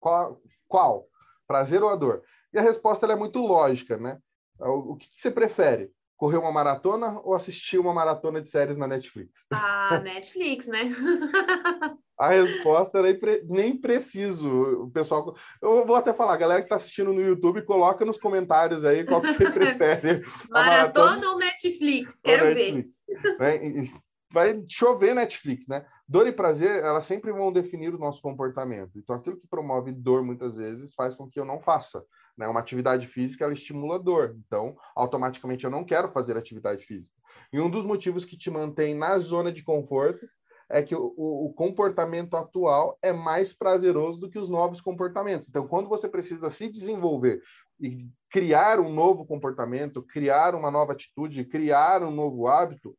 Qual? 0.01 0.43
qual? 0.67 1.09
Prazer 1.47 1.85
ou 1.85 1.89
a 1.89 1.95
dor? 1.95 2.25
E 2.53 2.59
a 2.59 2.63
resposta 2.63 3.07
é 3.07 3.15
muito 3.15 3.39
lógica, 3.39 3.97
né? 3.97 4.19
O, 4.59 4.95
o 4.95 4.97
que, 4.97 5.09
que 5.09 5.21
você 5.21 5.31
prefere? 5.31 5.93
Correr 6.21 6.37
uma 6.37 6.53
maratona 6.53 7.19
ou 7.25 7.35
assistir 7.35 7.79
uma 7.79 7.95
maratona 7.95 8.43
de 8.43 8.47
séries 8.47 8.77
na 8.77 8.87
Netflix? 8.87 9.47
Ah, 9.51 9.99
Netflix, 10.05 10.67
né? 10.67 10.83
a 12.19 12.29
resposta 12.29 12.99
era 12.99 13.19
nem 13.49 13.81
preciso. 13.81 14.47
O 14.83 14.91
pessoal, 14.91 15.35
eu 15.63 15.87
vou 15.87 15.97
até 15.97 16.13
falar, 16.13 16.35
a 16.35 16.37
galera 16.37 16.61
que 16.61 16.67
está 16.67 16.77
assistindo 16.77 17.11
no 17.11 17.23
YouTube, 17.23 17.65
coloca 17.65 18.05
nos 18.05 18.19
comentários 18.19 18.85
aí 18.85 19.03
qual 19.07 19.23
que 19.23 19.33
você 19.33 19.49
prefere. 19.51 20.21
maratona, 20.51 21.07
maratona, 21.17 21.31
ou 21.31 21.39
Netflix? 21.39 22.21
Quero 22.21 22.49
ou 22.49 22.55
Netflix. 22.55 22.99
ver. 23.39 23.91
Vai 24.33 24.63
chover 24.69 25.15
Netflix, 25.15 25.67
né? 25.69 25.87
Dor 26.07 26.27
e 26.27 26.33
prazer, 26.33 26.85
elas 26.85 27.07
sempre 27.07 27.33
vão 27.33 27.51
definir 27.51 27.95
o 27.95 27.99
nosso 27.99 28.21
comportamento. 28.21 28.93
Então, 28.97 29.17
aquilo 29.17 29.41
que 29.41 29.49
promove 29.49 29.91
dor 29.91 30.23
muitas 30.23 30.57
vezes 30.57 30.93
faz 30.93 31.15
com 31.15 31.29
que 31.29 31.41
eu 31.41 31.47
não 31.47 31.59
faça. 31.59 32.05
Né? 32.37 32.47
Uma 32.49 32.61
atividade 32.61 33.07
física 33.07 33.45
ela 33.45 33.53
estimula 33.53 33.99
dor, 33.99 34.37
então 34.47 34.77
automaticamente 34.95 35.65
eu 35.65 35.71
não 35.71 35.85
quero 35.85 36.11
fazer 36.11 36.37
atividade 36.37 36.85
física. 36.85 37.17
E 37.53 37.61
um 37.61 37.71
dos 37.71 37.85
motivos 37.85 38.25
que 38.25 38.37
te 38.37 38.51
mantém 38.51 38.95
na 38.95 39.19
zona 39.19 39.53
de 39.53 39.63
conforto 39.63 40.27
é 40.71 40.83
que 40.83 40.95
o, 40.95 41.13
o, 41.17 41.53
comportamento 41.53 42.37
atual 42.37 42.97
é 43.03 43.13
mais 43.13 43.53
prazeroso 43.53 44.21
do 44.21 44.31
que 44.31 44.39
os 44.39 44.49
novos 44.49 44.81
comportamentos. 44.81 45.49
Então, 45.49 45.67
quando 45.67 45.89
você 45.89 46.09
precisa 46.09 46.49
se 46.49 46.69
desenvolver 46.69 47.43
e 47.81 48.09
criar 48.31 48.79
um 48.79 48.93
novo 48.93 49.27
comportamento, 49.27 50.01
criar 50.01 50.55
uma 50.55 50.71
nova 50.71 50.93
atitude, 50.93 51.45
criar 51.45 52.05
um 52.05 52.13
novo 52.13 52.47
hábito, 52.47 52.97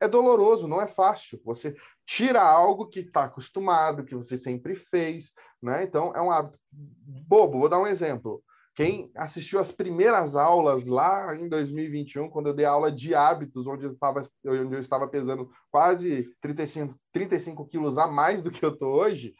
é 0.00 0.08
doloroso, 0.08 0.68
não 0.68 0.80
é 0.80 0.86
fácil. 0.86 1.40
Você 1.44 1.74
tira 2.06 2.42
algo 2.42 2.86
que 2.86 3.00
está 3.00 3.24
acostumado, 3.24 4.04
que 4.04 4.14
você 4.14 4.36
sempre 4.36 4.74
fez, 4.74 5.32
né? 5.62 5.82
Então, 5.82 6.12
é 6.14 6.20
um 6.20 6.30
hábito 6.30 6.58
bobo. 6.70 7.58
Vou 7.58 7.68
dar 7.68 7.80
um 7.80 7.86
exemplo. 7.86 8.42
Quem 8.74 9.10
assistiu 9.16 9.58
as 9.58 9.72
primeiras 9.72 10.36
aulas 10.36 10.86
lá 10.86 11.34
em 11.34 11.48
2021, 11.48 12.30
quando 12.30 12.46
eu 12.46 12.54
dei 12.54 12.64
aula 12.64 12.92
de 12.92 13.12
hábitos, 13.12 13.66
onde 13.66 13.84
eu 13.84 13.92
estava, 13.92 14.22
onde 14.46 14.76
eu 14.76 14.80
estava 14.80 15.08
pesando 15.08 15.50
quase 15.68 16.32
35, 16.40 16.94
35 17.12 17.66
quilos 17.66 17.98
a 17.98 18.06
mais 18.06 18.40
do 18.40 18.52
que 18.52 18.64
eu 18.64 18.72
estou 18.72 18.94
hoje, 18.94 19.34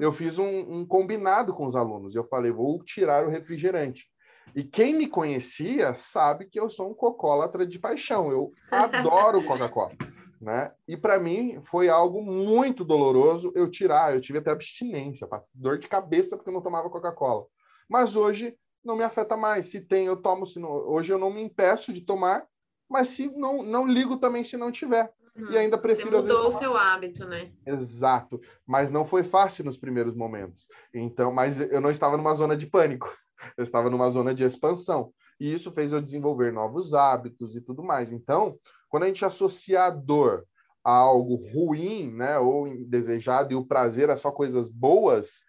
eu 0.00 0.12
fiz 0.12 0.38
um, 0.38 0.80
um, 0.80 0.86
combinado 0.86 1.54
com 1.54 1.66
os 1.66 1.74
alunos. 1.74 2.14
Eu 2.14 2.24
falei, 2.24 2.52
vou 2.52 2.82
tirar 2.84 3.26
o 3.26 3.30
refrigerante. 3.30 4.06
E 4.54 4.62
quem 4.62 4.94
me 4.94 5.06
conhecia 5.06 5.94
sabe 5.94 6.46
que 6.46 6.58
eu 6.58 6.70
sou 6.70 6.90
um 6.90 6.94
cocólatra 6.94 7.66
de 7.66 7.78
paixão. 7.78 8.30
Eu 8.30 8.52
adoro 8.70 9.42
Coca-Cola. 9.46 9.92
Né? 10.40 10.72
E 10.86 10.96
para 10.96 11.18
mim 11.18 11.58
foi 11.62 11.88
algo 11.88 12.22
muito 12.22 12.84
doloroso 12.84 13.52
eu 13.54 13.70
tirar. 13.70 14.14
Eu 14.14 14.20
tive 14.20 14.38
até 14.38 14.50
abstinência, 14.50 15.28
dor 15.54 15.78
de 15.78 15.88
cabeça 15.88 16.36
porque 16.36 16.50
eu 16.50 16.54
não 16.54 16.62
tomava 16.62 16.90
Coca-Cola. 16.90 17.46
Mas 17.88 18.14
hoje 18.14 18.56
não 18.84 18.96
me 18.96 19.02
afeta 19.02 19.36
mais. 19.36 19.66
Se 19.66 19.80
tem, 19.80 20.06
eu 20.06 20.16
tomo. 20.16 20.46
Se 20.46 20.58
não, 20.58 20.70
hoje 20.70 21.12
eu 21.12 21.18
não 21.18 21.32
me 21.32 21.42
impeço 21.42 21.92
de 21.92 22.02
tomar, 22.02 22.44
mas 22.88 23.08
se 23.08 23.30
não, 23.34 23.62
não 23.62 23.86
ligo 23.86 24.18
também 24.18 24.44
se 24.44 24.56
não 24.56 24.70
tiver. 24.70 25.10
Uhum. 25.36 25.50
E 25.50 25.58
ainda 25.58 25.78
prefiro. 25.78 26.10
Você 26.10 26.28
mudou 26.28 26.44
vezes, 26.44 26.56
o 26.56 26.58
seu 26.58 26.76
hábito, 26.76 27.26
né? 27.26 27.50
Exato. 27.66 28.40
Mas 28.66 28.90
não 28.90 29.04
foi 29.04 29.24
fácil 29.24 29.64
nos 29.64 29.76
primeiros 29.76 30.14
momentos. 30.14 30.66
Então, 30.92 31.32
mas 31.32 31.60
eu 31.60 31.80
não 31.80 31.90
estava 31.90 32.16
numa 32.16 32.34
zona 32.34 32.56
de 32.56 32.66
pânico. 32.66 33.12
Eu 33.56 33.62
estava 33.62 33.90
numa 33.90 34.08
zona 34.10 34.34
de 34.34 34.44
expansão. 34.44 35.12
E 35.38 35.52
isso 35.52 35.72
fez 35.72 35.92
eu 35.92 36.00
desenvolver 36.00 36.52
novos 36.52 36.94
hábitos 36.94 37.56
e 37.56 37.60
tudo 37.60 37.82
mais. 37.82 38.12
Então, 38.12 38.58
quando 38.88 39.04
a 39.04 39.06
gente 39.06 39.24
associa 39.24 39.84
a 39.84 39.90
dor 39.90 40.46
a 40.84 40.92
algo 40.92 41.36
ruim, 41.36 42.12
né, 42.12 42.38
ou 42.38 42.68
indesejado, 42.68 43.52
e 43.52 43.56
o 43.56 43.64
prazer 43.64 44.10
a 44.10 44.16
só 44.16 44.30
coisas 44.30 44.68
boas, 44.68 45.40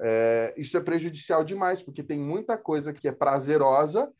é, 0.00 0.54
isso 0.56 0.76
é 0.76 0.80
prejudicial 0.80 1.44
demais, 1.44 1.82
porque 1.82 2.02
tem 2.02 2.18
muita 2.18 2.56
coisa 2.56 2.92
que 2.92 3.06
é 3.06 3.12
prazerosa, 3.12 4.10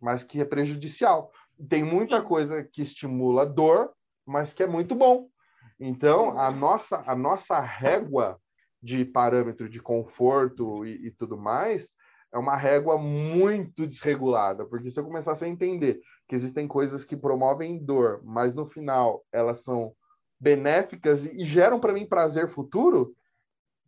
mas 0.00 0.24
que 0.24 0.40
é 0.40 0.44
prejudicial. 0.44 1.30
Tem 1.68 1.84
muita 1.84 2.20
coisa 2.20 2.64
que 2.64 2.82
estimula 2.82 3.46
dor, 3.46 3.92
mas 4.26 4.52
que 4.52 4.62
é 4.62 4.66
muito 4.66 4.94
bom. 4.94 5.28
Então, 5.78 6.38
a 6.38 6.50
nossa, 6.50 7.02
a 7.06 7.14
nossa 7.14 7.60
régua 7.60 8.40
de 8.82 9.04
parâmetro 9.04 9.68
de 9.68 9.80
conforto 9.80 10.84
e, 10.84 11.06
e 11.06 11.10
tudo 11.10 11.36
mais 11.36 11.90
é 12.32 12.38
uma 12.38 12.56
régua 12.56 12.96
muito 12.96 13.86
desregulada, 13.86 14.64
porque 14.64 14.90
se 14.90 14.98
eu 14.98 15.04
começasse 15.04 15.44
a 15.44 15.48
entender 15.48 16.00
que 16.28 16.34
existem 16.34 16.68
coisas 16.68 17.04
que 17.04 17.16
promovem 17.16 17.78
dor, 17.78 18.22
mas 18.24 18.54
no 18.54 18.64
final 18.64 19.24
elas 19.32 19.62
são 19.62 19.92
benéficas 20.38 21.26
e, 21.26 21.44
geram 21.44 21.80
para 21.80 21.92
mim 21.92 22.06
prazer 22.06 22.48
futuro, 22.48 23.14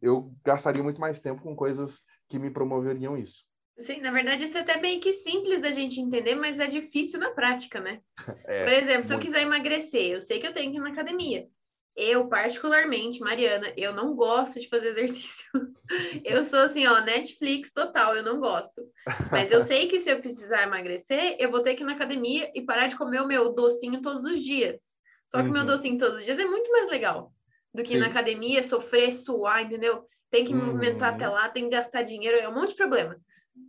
eu 0.00 0.34
gastaria 0.44 0.82
muito 0.82 1.00
mais 1.00 1.20
tempo 1.20 1.42
com 1.42 1.54
coisas 1.54 2.02
que 2.28 2.38
me 2.38 2.50
promoveriam 2.50 3.16
isso. 3.16 3.46
Sim, 3.78 4.00
na 4.00 4.10
verdade 4.10 4.44
isso 4.44 4.58
é 4.58 4.60
até 4.60 4.80
meio 4.80 5.00
que 5.00 5.12
simples 5.12 5.62
da 5.62 5.70
gente 5.70 6.00
entender, 6.00 6.34
mas 6.34 6.60
é 6.60 6.66
difícil 6.66 7.18
na 7.18 7.30
prática, 7.30 7.80
né? 7.80 8.00
É, 8.44 8.64
Por 8.64 8.72
exemplo, 8.72 9.06
se 9.06 9.14
eu 9.14 9.18
quiser 9.18 9.42
emagrecer, 9.42 10.10
eu 10.10 10.20
sei 10.20 10.40
que 10.40 10.46
eu 10.46 10.52
tenho 10.52 10.70
que 10.70 10.78
ir 10.78 10.80
na 10.80 10.90
academia. 10.90 11.48
Eu, 11.94 12.26
particularmente, 12.26 13.20
Mariana, 13.20 13.72
eu 13.76 13.92
não 13.92 14.14
gosto 14.14 14.58
de 14.58 14.68
fazer 14.68 14.88
exercício. 14.96 15.46
Eu 16.24 16.42
sou 16.42 16.60
assim, 16.60 16.86
ó, 16.86 17.00
Netflix 17.00 17.72
total, 17.72 18.16
eu 18.16 18.22
não 18.22 18.40
gosto. 18.40 18.82
Mas 19.30 19.52
eu 19.52 19.60
sei 19.62 19.88
que 19.88 19.98
se 19.98 20.10
eu 20.10 20.20
precisar 20.20 20.62
emagrecer, 20.62 21.36
eu 21.38 21.50
vou 21.50 21.62
ter 21.62 21.74
que 21.74 21.82
ir 21.82 21.86
na 21.86 21.92
academia 21.92 22.50
e 22.54 22.62
parar 22.62 22.86
de 22.86 22.96
comer 22.96 23.20
o 23.20 23.26
meu 23.26 23.52
docinho 23.52 24.00
todos 24.00 24.24
os 24.24 24.42
dias. 24.42 24.80
Só 25.26 25.38
que 25.38 25.44
o 25.44 25.46
uhum. 25.46 25.52
meu 25.52 25.66
docinho 25.66 25.98
todos 25.98 26.18
os 26.18 26.24
dias 26.24 26.38
é 26.38 26.44
muito 26.44 26.70
mais 26.70 26.88
legal 26.90 27.32
do 27.74 27.82
que 27.82 27.90
Sim. 27.90 27.96
ir 27.96 28.00
na 28.00 28.06
academia, 28.06 28.62
sofrer, 28.62 29.12
suar, 29.14 29.62
entendeu? 29.62 30.06
Tem 30.30 30.44
que 30.44 30.54
uhum. 30.54 30.66
movimentar 30.66 31.14
até 31.14 31.28
lá, 31.28 31.48
tem 31.48 31.64
que 31.64 31.70
gastar 31.70 32.02
dinheiro, 32.02 32.38
é 32.38 32.48
um 32.48 32.54
monte 32.54 32.70
de 32.70 32.76
problema. 32.76 33.16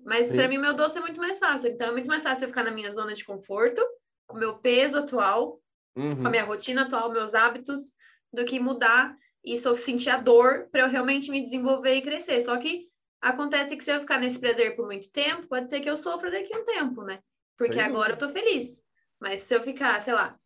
Mas 0.06 0.32
para 0.32 0.48
mim, 0.48 0.58
meu 0.58 0.74
doce 0.74 0.98
é 0.98 1.02
muito 1.02 1.20
mais 1.20 1.40
fácil. 1.40 1.70
Então, 1.70 1.88
é 1.88 1.92
muito 1.92 2.08
mais 2.08 2.24
fácil 2.24 2.46
eu 2.46 2.50
ficar 2.50 2.64
na 2.64 2.72
minha 2.72 2.92
zona 2.92 3.14
de 3.14 3.24
conforto, 3.24 3.82
com 4.26 4.38
o 4.38 4.40
meu 4.40 4.60
peso 4.60 5.00
atual, 5.00 5.60
uhum. 5.96 6.22
com 6.22 6.28
a 6.28 6.30
minha 6.30 6.44
rotina 6.44 6.84
atual, 6.84 7.12
meus 7.12 7.34
hábitos, 7.34 7.94
do 8.34 8.44
que 8.46 8.60
mudar 8.60 9.16
e 9.44 9.58
sentir 9.78 10.10
a 10.10 10.18
dor 10.18 10.68
para 10.72 10.82
eu 10.82 10.90
realmente 10.90 11.30
me 11.30 11.42
desenvolver 11.42 11.96
e 11.96 12.02
crescer. 12.02 12.42
Só 12.42 12.58
que 12.58 12.88
acontece 13.22 13.78
que 13.78 13.84
se 13.84 13.92
eu 13.92 14.00
ficar 14.00 14.20
nesse 14.20 14.40
prazer 14.40 14.76
por 14.76 14.86
muito 14.86 15.12
tempo, 15.12 15.48
pode 15.48 15.70
ser 15.70 15.80
que 15.82 15.90
eu 15.90 15.98
sofra 15.98 16.32
daqui 16.32 16.54
a 16.54 16.58
um 16.58 16.66
tempo, 16.66 17.04
né? 17.04 17.20
Porque 17.58 17.76
Sim. 17.76 17.82
agora 17.82 18.14
eu 18.14 18.18
tô 18.18 18.30
feliz. 18.30 18.82
Mas 19.20 19.42
se 19.42 19.54
eu 19.54 19.62
ficar, 19.62 20.02
sei 20.02 20.14
lá, 20.14 20.38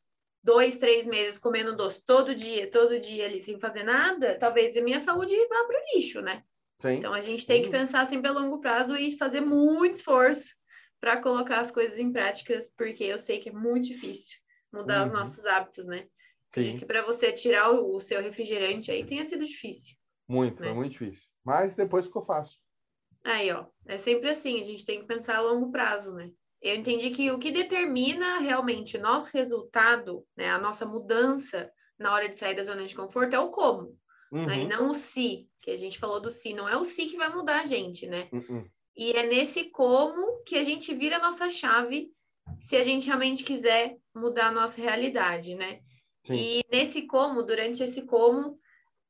dois, 0.43 0.77
três 0.77 1.05
meses 1.05 1.39
comendo 1.39 1.75
doce 1.75 2.03
todo 2.05 2.35
dia, 2.35 2.69
todo 2.69 2.99
dia 2.99 3.25
ali, 3.25 3.41
sem 3.41 3.59
fazer 3.59 3.83
nada, 3.83 4.37
talvez 4.39 4.75
a 4.75 4.81
minha 4.81 4.99
saúde 4.99 5.35
vá 5.47 5.63
para 5.63 5.79
o 5.79 5.95
lixo, 5.95 6.21
né? 6.21 6.43
Sim. 6.79 6.93
Então 6.93 7.13
a 7.13 7.19
gente 7.19 7.45
tem 7.45 7.63
que 7.63 7.69
pensar 7.69 8.05
sempre 8.05 8.29
a 8.29 8.33
longo 8.33 8.59
prazo 8.59 8.95
e 8.95 9.17
fazer 9.17 9.41
muito 9.41 9.95
esforço 9.95 10.55
para 10.99 11.17
colocar 11.17 11.59
as 11.59 11.71
coisas 11.71 11.97
em 11.97 12.11
práticas, 12.11 12.71
porque 12.75 13.03
eu 13.03 13.17
sei 13.17 13.39
que 13.39 13.49
é 13.49 13.51
muito 13.51 13.87
difícil 13.87 14.37
mudar 14.71 14.99
uhum. 14.99 15.03
os 15.05 15.11
nossos 15.11 15.45
hábitos, 15.45 15.85
né? 15.85 16.07
Sim. 16.49 16.77
que 16.77 16.85
para 16.85 17.05
você 17.05 17.31
tirar 17.31 17.71
o, 17.71 17.99
seu 17.99 18.21
refrigerante 18.21 18.91
aí 18.91 19.05
tenha 19.05 19.25
sido 19.25 19.45
difícil. 19.45 19.95
Muito, 20.27 20.61
né? 20.61 20.69
foi 20.69 20.75
muito 20.75 20.91
difícil. 20.91 21.29
Mas 21.43 21.75
depois 21.75 22.05
ficou 22.05 22.23
fácil. 22.23 22.57
Aí, 23.23 23.51
ó, 23.51 23.65
é 23.85 23.97
sempre 23.97 24.29
assim, 24.29 24.59
a 24.59 24.63
gente 24.63 24.85
tem 24.85 25.01
que 25.01 25.07
pensar 25.07 25.37
a 25.37 25.41
longo 25.41 25.71
prazo, 25.71 26.13
né? 26.13 26.31
eu 26.61 26.75
entendi 26.75 27.11
que 27.11 27.31
o 27.31 27.39
que 27.39 27.51
determina 27.51 28.39
realmente 28.39 28.97
o 28.97 29.01
nosso 29.01 29.29
resultado, 29.33 30.25
né, 30.35 30.49
a 30.49 30.59
nossa 30.59 30.85
mudança 30.85 31.71
na 31.97 32.13
hora 32.13 32.29
de 32.29 32.37
sair 32.37 32.55
da 32.55 32.63
zona 32.63 32.85
de 32.85 32.95
conforto 32.95 33.35
é 33.35 33.39
o 33.39 33.49
como, 33.49 33.97
uhum. 34.31 34.45
né, 34.45 34.59
e 34.59 34.61
uhum. 34.63 34.67
não 34.67 34.91
o 34.91 34.95
se, 34.95 35.47
que 35.61 35.71
a 35.71 35.75
gente 35.75 35.99
falou 35.99 36.19
do 36.19 36.31
se, 36.31 36.53
não 36.53 36.67
é 36.67 36.75
o 36.75 36.83
se 36.83 37.05
que 37.05 37.17
vai 37.17 37.33
mudar 37.33 37.61
a 37.61 37.65
gente, 37.65 38.07
né? 38.07 38.29
Uhum. 38.31 38.67
E 38.95 39.11
é 39.11 39.27
nesse 39.27 39.65
como 39.65 40.43
que 40.43 40.57
a 40.57 40.63
gente 40.63 40.93
vira 40.95 41.17
a 41.17 41.21
nossa 41.21 41.49
chave 41.49 42.09
se 42.59 42.75
a 42.75 42.83
gente 42.83 43.05
realmente 43.05 43.43
quiser 43.43 43.97
mudar 44.15 44.47
a 44.47 44.51
nossa 44.51 44.81
realidade, 44.81 45.53
né? 45.55 45.81
Sim. 46.27 46.35
E 46.35 46.65
nesse 46.71 47.03
como, 47.03 47.41
durante 47.41 47.81
esse 47.81 48.01
como, 48.01 48.59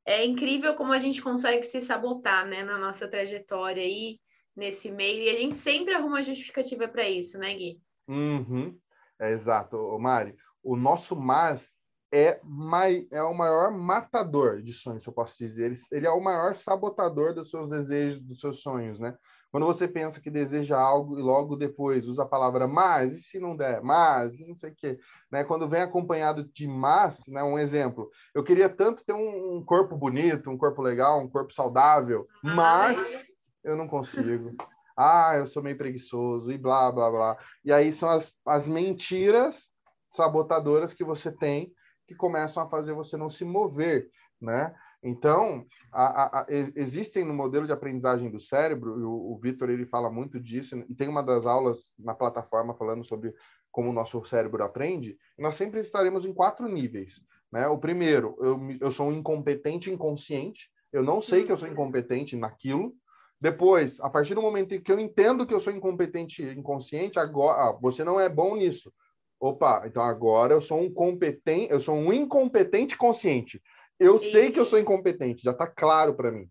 é 0.06 0.24
incrível 0.24 0.74
como 0.74 0.92
a 0.92 0.98
gente 0.98 1.20
consegue 1.20 1.64
se 1.64 1.80
sabotar, 1.80 2.46
né, 2.46 2.62
na 2.62 2.78
nossa 2.78 3.08
trajetória 3.08 3.82
aí, 3.82 4.20
nesse 4.56 4.90
meio, 4.90 5.22
e 5.22 5.30
a 5.30 5.38
gente 5.38 5.56
sempre 5.56 5.94
arruma 5.94 6.22
justificativa 6.22 6.88
para 6.88 7.08
isso, 7.08 7.36
né, 7.38 7.52
Gui? 7.54 7.80
Uhum. 8.06 8.78
É, 9.20 9.32
exato, 9.32 9.76
Mari. 9.98 10.36
O 10.62 10.76
nosso 10.76 11.16
mas 11.16 11.76
é, 12.12 12.40
mai, 12.42 13.06
é 13.12 13.22
o 13.22 13.34
maior 13.34 13.70
matador 13.70 14.62
de 14.62 14.72
sonhos, 14.72 15.06
eu 15.06 15.12
posso 15.12 15.36
dizer. 15.38 15.66
Ele, 15.66 15.74
ele 15.92 16.06
é 16.06 16.10
o 16.10 16.20
maior 16.20 16.54
sabotador 16.54 17.34
dos 17.34 17.50
seus 17.50 17.68
desejos, 17.68 18.20
dos 18.20 18.40
seus 18.40 18.62
sonhos, 18.62 18.98
né? 18.98 19.16
Quando 19.50 19.66
você 19.66 19.88
pensa 19.88 20.20
que 20.20 20.30
deseja 20.30 20.78
algo 20.78 21.18
e 21.18 21.22
logo 21.22 21.56
depois 21.56 22.06
usa 22.06 22.22
a 22.22 22.28
palavra 22.28 22.68
mas, 22.68 23.14
e 23.14 23.20
se 23.20 23.38
não 23.38 23.56
der? 23.56 23.82
Mas, 23.82 24.38
não 24.40 24.54
sei 24.54 24.70
o 24.70 24.74
quê. 24.74 24.98
Né? 25.30 25.42
Quando 25.44 25.68
vem 25.68 25.80
acompanhado 25.80 26.44
de 26.44 26.68
mas, 26.68 27.26
né? 27.28 27.42
um 27.42 27.58
exemplo, 27.58 28.10
eu 28.34 28.44
queria 28.44 28.68
tanto 28.68 29.04
ter 29.04 29.14
um, 29.14 29.56
um 29.56 29.64
corpo 29.64 29.96
bonito, 29.96 30.50
um 30.50 30.58
corpo 30.58 30.82
legal, 30.82 31.20
um 31.20 31.28
corpo 31.28 31.52
saudável, 31.52 32.26
ah, 32.44 32.54
mas 32.54 33.26
eu 33.64 33.76
não 33.76 33.88
consigo. 33.88 34.54
Ah, 34.96 35.36
eu 35.36 35.46
sou 35.46 35.62
meio 35.62 35.78
preguiçoso 35.78 36.50
e 36.50 36.58
blá, 36.58 36.90
blá, 36.90 37.10
blá. 37.10 37.36
E 37.64 37.72
aí 37.72 37.92
são 37.92 38.08
as, 38.08 38.34
as 38.44 38.66
mentiras 38.66 39.70
sabotadoras 40.10 40.92
que 40.92 41.04
você 41.04 41.30
tem 41.30 41.72
que 42.06 42.14
começam 42.14 42.62
a 42.62 42.68
fazer 42.68 42.94
você 42.94 43.16
não 43.16 43.28
se 43.28 43.44
mover, 43.44 44.10
né? 44.40 44.74
Então, 45.02 45.64
a, 45.92 46.06
a, 46.06 46.40
a, 46.40 46.46
existem 46.48 47.24
no 47.24 47.32
modelo 47.32 47.66
de 47.66 47.72
aprendizagem 47.72 48.30
do 48.30 48.40
cérebro, 48.40 48.98
e 48.98 49.04
o, 49.04 49.32
o 49.32 49.38
Vitor 49.40 49.70
ele 49.70 49.86
fala 49.86 50.10
muito 50.10 50.40
disso, 50.40 50.76
e 50.88 50.94
tem 50.94 51.08
uma 51.08 51.22
das 51.22 51.46
aulas 51.46 51.94
na 51.98 52.14
plataforma 52.14 52.74
falando 52.74 53.04
sobre 53.04 53.32
como 53.70 53.90
o 53.90 53.92
nosso 53.92 54.24
cérebro 54.24 54.64
aprende, 54.64 55.16
nós 55.38 55.54
sempre 55.54 55.80
estaremos 55.80 56.24
em 56.24 56.32
quatro 56.32 56.66
níveis. 56.68 57.22
Né? 57.52 57.68
O 57.68 57.78
primeiro, 57.78 58.36
eu, 58.40 58.60
eu 58.80 58.90
sou 58.90 59.08
um 59.08 59.12
incompetente 59.12 59.90
inconsciente, 59.90 60.68
eu 60.92 61.02
não 61.02 61.20
sei 61.20 61.44
que 61.44 61.52
eu 61.52 61.56
sou 61.56 61.68
incompetente 61.68 62.36
naquilo, 62.36 62.94
depois, 63.40 64.00
a 64.00 64.10
partir 64.10 64.34
do 64.34 64.42
momento 64.42 64.74
em 64.74 64.80
que 64.80 64.90
eu 64.90 64.98
entendo 64.98 65.46
que 65.46 65.54
eu 65.54 65.60
sou 65.60 65.72
incompetente 65.72 66.42
inconsciente, 66.42 67.20
agora 67.20 67.68
ah, 67.68 67.72
você 67.72 68.02
não 68.02 68.18
é 68.18 68.28
bom 68.28 68.56
nisso. 68.56 68.92
Opa, 69.38 69.84
então 69.86 70.02
agora 70.02 70.52
eu 70.52 70.60
sou 70.60 70.80
um 70.80 70.92
competente, 70.92 71.72
eu 71.72 71.80
sou 71.80 71.94
um 71.94 72.12
incompetente 72.12 72.96
consciente. 72.96 73.62
Eu 73.98 74.18
sei 74.18 74.52
que 74.52 74.60
eu 74.60 74.64
sou 74.64 74.78
incompetente, 74.78 75.42
já 75.42 75.50
está 75.50 75.66
claro 75.66 76.14
para 76.14 76.30
mim. 76.30 76.48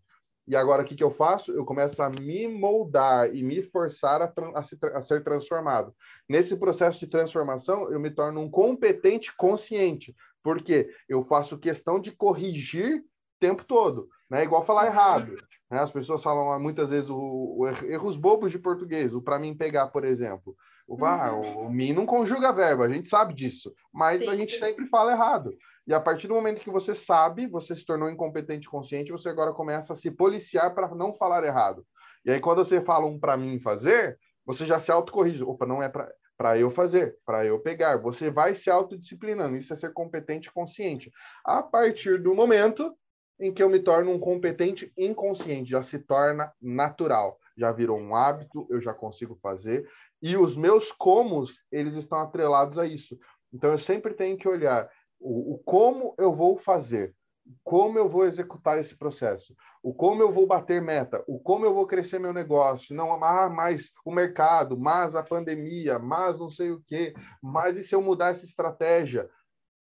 E 0.48 0.56
agora 0.56 0.82
o 0.82 0.86
que, 0.86 0.96
que 0.96 1.04
eu 1.04 1.12
faço? 1.12 1.52
Eu 1.52 1.66
começo 1.66 2.02
a 2.02 2.10
me 2.22 2.48
moldar 2.48 3.36
e 3.36 3.44
me 3.44 3.62
forçar 3.62 4.22
a, 4.22 4.34
a, 4.56 4.64
se, 4.64 4.78
a, 4.94 5.02
ser 5.02 5.22
transformado. 5.22 5.94
Nesse 6.28 6.56
processo 6.56 7.00
de 7.00 7.08
transformação, 7.08 7.92
eu 7.92 8.00
me 8.00 8.10
torno 8.10 8.40
um 8.40 8.50
competente 8.50 9.36
consciente, 9.36 10.16
porque 10.42 10.90
eu 11.10 11.22
faço 11.22 11.60
questão 11.60 12.00
de 12.00 12.12
corrigir 12.12 13.00
o 13.00 13.04
tempo 13.40 13.66
todo. 13.66 14.08
Né? 14.30 14.44
Igual 14.44 14.66
falar 14.66 14.88
errado. 14.88 15.36
Né? 15.70 15.80
As 15.80 15.92
pessoas 15.92 16.24
falam 16.24 16.52
ah, 16.52 16.60
muitas 16.60 16.92
vezes 16.92 17.10
o, 17.10 17.18
o 17.18 17.68
erros 17.68 18.16
bobos 18.16 18.50
de 18.50 18.60
português. 18.60 19.14
O 19.14 19.22
para 19.22 19.40
mim 19.40 19.54
pegar, 19.54 19.88
por 19.88 20.06
exemplo. 20.06 20.56
O, 20.88 21.04
ah, 21.06 21.34
o, 21.34 21.70
mim 21.70 21.92
não 21.92 22.06
conjuga 22.06 22.54
verbo, 22.54 22.84
a 22.84 22.88
gente 22.88 23.10
sabe 23.10 23.34
disso. 23.34 23.74
Mas 23.94 24.22
Sim. 24.22 24.30
a 24.30 24.36
gente 24.36 24.58
sempre 24.58 24.88
fala 24.88 25.12
errado. 25.12 25.54
E 25.86 25.94
a 25.94 26.00
partir 26.00 26.28
do 26.28 26.34
momento 26.34 26.62
que 26.62 26.70
você 26.70 26.96
sabe, 26.96 27.48
você 27.48 27.76
se 27.76 27.86
tornou 27.86 28.10
incompetente 28.10 28.70
consciente, 28.70 29.12
você 29.12 29.30
agora 29.30 29.54
começa 29.54 29.94
a 29.94 29.96
se 29.96 30.10
policiar 30.12 30.74
para 30.74 30.94
não 30.96 31.12
falar 31.12 31.44
errado. 31.44 31.86
E 32.26 32.32
aí, 32.32 32.40
quando 32.40 32.64
você 32.64 32.82
fala 32.82 33.06
um 33.06 33.20
para 33.20 33.38
mim 33.38 33.60
fazer, 33.60 34.18
você 34.46 34.66
já 34.66 34.80
se 34.80 34.92
autocorrige. 34.92 35.44
Opa, 35.44 35.66
não 35.66 35.82
é 35.82 35.90
para 35.90 36.58
eu 36.58 36.70
fazer, 36.70 37.18
para 37.26 37.46
eu 37.46 37.60
pegar. 37.60 37.98
Você 37.98 38.30
vai 38.30 38.56
se 38.56 38.70
autodisciplinando. 38.70 39.56
Isso 39.56 39.74
é 39.74 39.76
ser 39.76 39.94
competente 39.94 40.52
consciente. 40.52 41.12
A 41.46 41.64
partir 41.64 42.22
do 42.22 42.34
momento 42.34 42.94
em 43.40 43.54
que 43.54 43.62
eu 43.62 43.70
me 43.70 43.80
torno 43.80 44.12
um 44.12 44.20
competente 44.20 44.92
inconsciente, 44.98 45.72
já 45.72 45.84
se 45.84 46.00
torna 46.00 46.52
natural, 46.62 47.38
já 47.58 47.72
virou 47.72 47.98
um 47.98 48.16
hábito, 48.16 48.68
eu 48.70 48.80
já 48.80 48.94
consigo 48.94 49.36
fazer. 49.42 49.90
E 50.22 50.38
os 50.38 50.56
meus 50.56 50.92
comos, 50.92 51.64
eles 51.72 51.96
estão 51.96 52.20
atrelados 52.20 52.78
a 52.78 52.86
isso. 52.86 53.18
Então, 53.54 53.72
eu 53.72 53.78
sempre 53.78 54.14
tenho 54.14 54.38
que 54.38 54.48
olhar 54.48 54.90
o, 55.20 55.54
o 55.54 55.58
como 55.60 56.14
eu 56.18 56.34
vou 56.34 56.58
fazer, 56.58 57.16
como 57.64 57.98
eu 57.98 58.10
vou 58.10 58.26
executar 58.26 58.78
esse 58.78 58.96
processo, 58.96 59.56
o 59.82 59.94
como 59.94 60.22
eu 60.22 60.32
vou 60.32 60.46
bater 60.46 60.82
meta, 60.82 61.24
o 61.28 61.40
como 61.40 61.66
eu 61.66 61.74
vou 61.74 61.88
crescer 61.88 62.20
meu 62.20 62.34
negócio, 62.34 62.96
não 62.96 63.12
ah, 63.24 63.50
mais 63.50 63.92
o 64.06 64.12
mercado, 64.12 64.78
mais 64.78 65.16
a 65.16 65.24
pandemia, 65.24 65.98
mais 65.98 66.38
não 66.38 66.50
sei 66.50 66.72
o 66.72 66.82
quê, 66.86 67.14
mas 67.42 67.78
e 67.78 67.84
se 67.84 67.96
eu 67.96 68.02
mudar 68.02 68.32
essa 68.32 68.46
estratégia? 68.46 69.30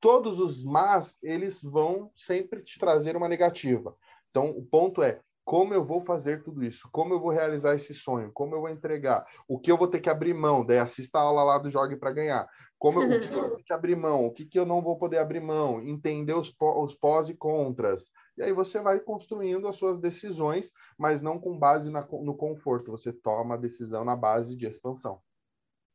Todos 0.01 0.41
os 0.41 0.63
mas, 0.63 1.17
eles 1.23 1.63
vão 1.63 2.11
sempre 2.15 2.63
te 2.63 2.79
trazer 2.79 3.17
uma 3.17 3.29
negativa. 3.29 3.97
Então, 4.31 4.51
o 4.51 4.63
ponto 4.63 5.03
é, 5.03 5.21
como 5.45 5.75
eu 5.75 5.85
vou 5.85 6.01
fazer 6.01 6.43
tudo 6.43 6.65
isso? 6.65 6.89
Como 6.91 7.13
eu 7.13 7.21
vou 7.21 7.31
realizar 7.31 7.75
esse 7.75 7.93
sonho? 7.93 8.33
Como 8.33 8.55
eu 8.55 8.61
vou 8.63 8.71
entregar? 8.71 9.27
O 9.47 9.59
que 9.59 9.71
eu 9.71 9.77
vou 9.77 9.87
ter 9.87 10.01
que 10.01 10.09
abrir 10.09 10.33
mão? 10.33 10.65
Daí 10.65 10.79
assista 10.79 11.19
a 11.19 11.23
aula 11.23 11.45
lá 11.45 11.59
do 11.59 11.71
Jogue 11.71 11.97
para 11.97 12.13
Ganhar. 12.13 12.49
Como 12.79 13.03
eu, 13.03 13.19
o 13.19 13.21
que 13.21 13.35
eu 13.35 13.49
vou 13.49 13.57
ter 13.57 13.63
que 13.63 13.73
abrir 13.73 13.95
mão? 13.95 14.25
O 14.25 14.33
que, 14.33 14.47
que 14.47 14.59
eu 14.59 14.65
não 14.65 14.81
vou 14.81 14.97
poder 14.97 15.19
abrir 15.19 15.41
mão? 15.41 15.83
Entender 15.83 16.33
os, 16.33 16.53
os 16.59 16.95
pós 16.95 17.29
e 17.29 17.35
contras. 17.35 18.11
E 18.39 18.43
aí 18.43 18.53
você 18.53 18.81
vai 18.81 18.99
construindo 18.99 19.69
as 19.69 19.77
suas 19.77 20.01
decisões, 20.01 20.73
mas 20.99 21.21
não 21.21 21.39
com 21.39 21.59
base 21.59 21.91
na, 21.91 22.01
no 22.01 22.35
conforto. 22.35 22.91
Você 22.91 23.13
toma 23.13 23.55
a 23.55 23.59
decisão 23.59 24.03
na 24.03 24.17
base 24.17 24.57
de 24.57 24.67
expansão. 24.67 25.21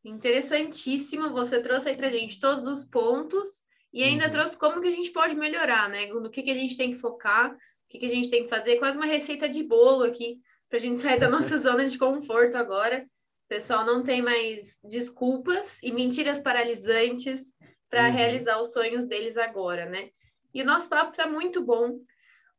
Interessantíssimo. 0.06 1.32
Você 1.32 1.60
trouxe 1.60 1.90
aí 1.90 1.98
para 1.98 2.10
gente 2.10 2.40
todos 2.40 2.66
os 2.66 2.86
pontos 2.86 3.64
e 3.92 4.04
ainda 4.04 4.26
uhum. 4.26 4.32
trouxe 4.32 4.56
como 4.58 4.80
que 4.80 4.88
a 4.88 4.92
gente 4.92 5.12
pode 5.12 5.36
melhorar, 5.36 5.90
né? 5.90 6.06
No 6.06 6.30
que, 6.30 6.44
que 6.44 6.52
a 6.52 6.56
gente 6.56 6.78
tem 6.78 6.92
que 6.92 7.00
focar 7.00 7.58
que, 7.90 7.98
que 7.98 8.06
a 8.06 8.10
gente 8.10 8.30
tem 8.30 8.44
que 8.44 8.50
fazer? 8.50 8.78
Quase 8.78 8.98
uma 8.98 9.08
receita 9.08 9.50
de 9.50 9.64
bolo 9.64 10.04
aqui, 10.04 10.40
para 10.70 10.78
a 10.78 10.82
gente 10.82 11.02
sair 11.02 11.20
da 11.20 11.30
nossa 11.30 11.58
zona 11.58 11.86
de 11.86 11.98
conforto 11.98 12.56
agora. 12.56 13.06
O 13.46 13.50
pessoal 13.50 13.84
não 13.84 14.04
tem 14.04 14.22
mais 14.22 14.78
desculpas 14.84 15.80
e 15.82 15.92
mentiras 15.92 16.40
paralisantes 16.40 17.52
para 17.90 18.08
uhum. 18.08 18.14
realizar 18.14 18.62
os 18.62 18.72
sonhos 18.72 19.08
deles 19.08 19.38
agora, 19.38 19.88
né? 19.88 20.10
E 20.54 20.62
o 20.62 20.66
nosso 20.66 20.88
papo 20.88 21.12
está 21.12 21.28
muito 21.28 21.64
bom, 21.64 22.00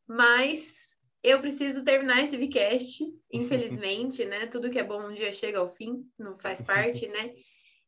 mas 0.06 0.96
eu 1.22 1.40
preciso 1.40 1.84
terminar 1.84 2.25
esse 2.25 2.37
Vcast, 2.37 3.04
infelizmente, 3.32 4.25
né? 4.25 4.49
Tudo 4.49 4.70
que 4.70 4.80
é 4.80 4.84
bom 4.84 5.08
um 5.08 5.14
dia 5.14 5.30
chega 5.30 5.60
ao 5.60 5.70
fim, 5.70 6.04
não 6.18 6.37
faz 6.38 6.60
parte, 6.62 7.06
né? 7.06 7.32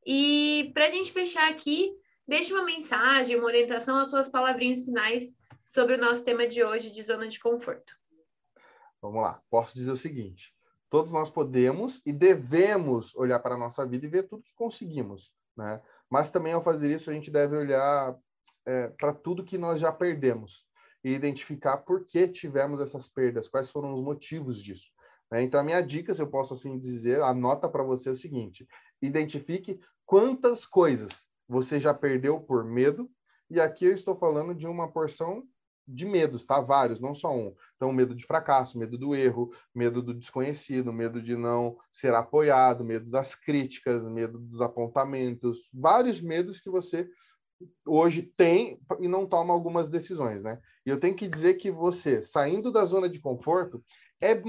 E 0.06 0.70
para 0.72 0.87
a 0.87 0.88
gente 0.88 1.11
fechar 1.11 1.50
aqui, 1.50 1.92
deixe 2.26 2.52
uma 2.52 2.64
mensagem, 2.64 3.37
uma 3.37 3.46
orientação, 3.46 3.99
as 3.99 4.08
suas 4.08 4.28
palavrinhas 4.28 4.84
finais 4.84 5.25
sobre 5.73 5.95
o 5.95 5.99
nosso 5.99 6.23
tema 6.23 6.47
de 6.47 6.63
hoje 6.63 6.91
de 6.91 7.02
zona 7.02 7.26
de 7.26 7.41
conforto. 7.41 7.97
Vamos 9.00 9.23
lá. 9.23 9.41
Posso 9.50 9.75
dizer 9.75 9.91
o 9.91 9.97
seguinte: 9.97 10.54
todos 10.91 11.11
nós 11.11 11.30
podemos 11.30 12.00
e 12.04 12.13
devemos 12.13 13.15
olhar 13.17 13.41
para 13.41 13.54
a 13.54 13.58
nossa 13.58 13.87
vida 13.87 14.04
e 14.04 14.08
ver 14.08 14.25
tudo 14.25 14.43
que 14.43 14.54
conseguimos, 14.54 15.35
né? 15.56 15.80
Mas 16.11 16.30
também 16.30 16.52
ao 16.52 16.63
fazer 16.63 16.95
isso 16.95 17.11
a 17.11 17.15
gente 17.15 17.30
deve 17.30 17.56
olhar 17.56 18.17
é, 18.67 18.89
para 18.89 19.15
tudo 19.15 19.45
que 19.45 19.56
nós 19.56 19.80
já 19.80 19.91
perdemos 19.91 20.67
e 21.02 21.13
identificar 21.13 21.78
por 21.78 22.06
que 22.06 22.28
tivemos 22.28 22.78
essas 22.80 23.08
perdas, 23.08 23.49
quais 23.49 23.71
foram 23.71 23.95
os 23.95 24.04
motivos 24.04 24.63
disso. 24.63 24.91
Né? 25.30 25.43
Então 25.43 25.58
a 25.58 25.65
minha 25.65 25.80
dica, 25.80 26.13
se 26.13 26.21
eu 26.21 26.28
posso 26.28 26.52
assim 26.52 26.78
dizer, 26.78 27.23
anota 27.23 27.69
para 27.69 27.82
você 27.82 28.11
é 28.11 28.13
o 28.13 28.15
seguinte: 28.15 28.69
identifique 29.00 29.80
quantas 30.04 30.67
coisas 30.67 31.26
você 31.49 31.80
já 31.80 31.95
perdeu 31.95 32.41
por 32.41 32.63
medo. 32.63 33.11
E 33.50 33.61
aqui 33.61 33.85
eu 33.85 33.93
estou 33.93 34.17
falando 34.17 34.54
de 34.54 34.67
uma 34.67 34.91
porção 34.91 35.47
de 35.93 36.07
medos, 36.07 36.45
tá? 36.45 36.61
Vários, 36.61 37.00
não 37.00 37.15
só 37.15 37.35
um. 37.35 37.55
Então, 37.76 37.93
medo 37.93 38.15
de 38.15 38.25
fracasso, 38.25 38.78
medo 38.78 38.97
do 38.97 39.15
erro, 39.15 39.52
medo 39.75 40.02
do 40.02 40.15
desconhecido, 40.15 40.93
medo 40.93 41.23
de 41.23 41.37
não 41.37 41.76
ser 41.91 42.15
apoiado, 42.15 42.85
medo 42.85 43.11
das 43.11 43.35
críticas, 43.35 44.07
medo 44.07 44.39
dos 44.39 44.61
apontamentos, 44.61 45.69
vários 45.73 46.21
medos 46.21 46.61
que 46.61 46.71
você 46.71 47.09
hoje 47.87 48.23
tem 48.37 48.81
e 49.00 49.07
não 49.07 49.26
toma 49.26 49.52
algumas 49.52 49.89
decisões, 49.89 50.43
né? 50.43 50.59
E 50.85 50.91
eu 50.91 50.99
tenho 50.99 51.15
que 51.15 51.28
dizer 51.28 51.55
que 51.55 51.71
você, 51.71 52.23
saindo 52.23 52.73
da 52.73 52.85
zona 52.85 53.09
de 53.09 53.21
conforto, 53.21 53.85
é, 54.21 54.41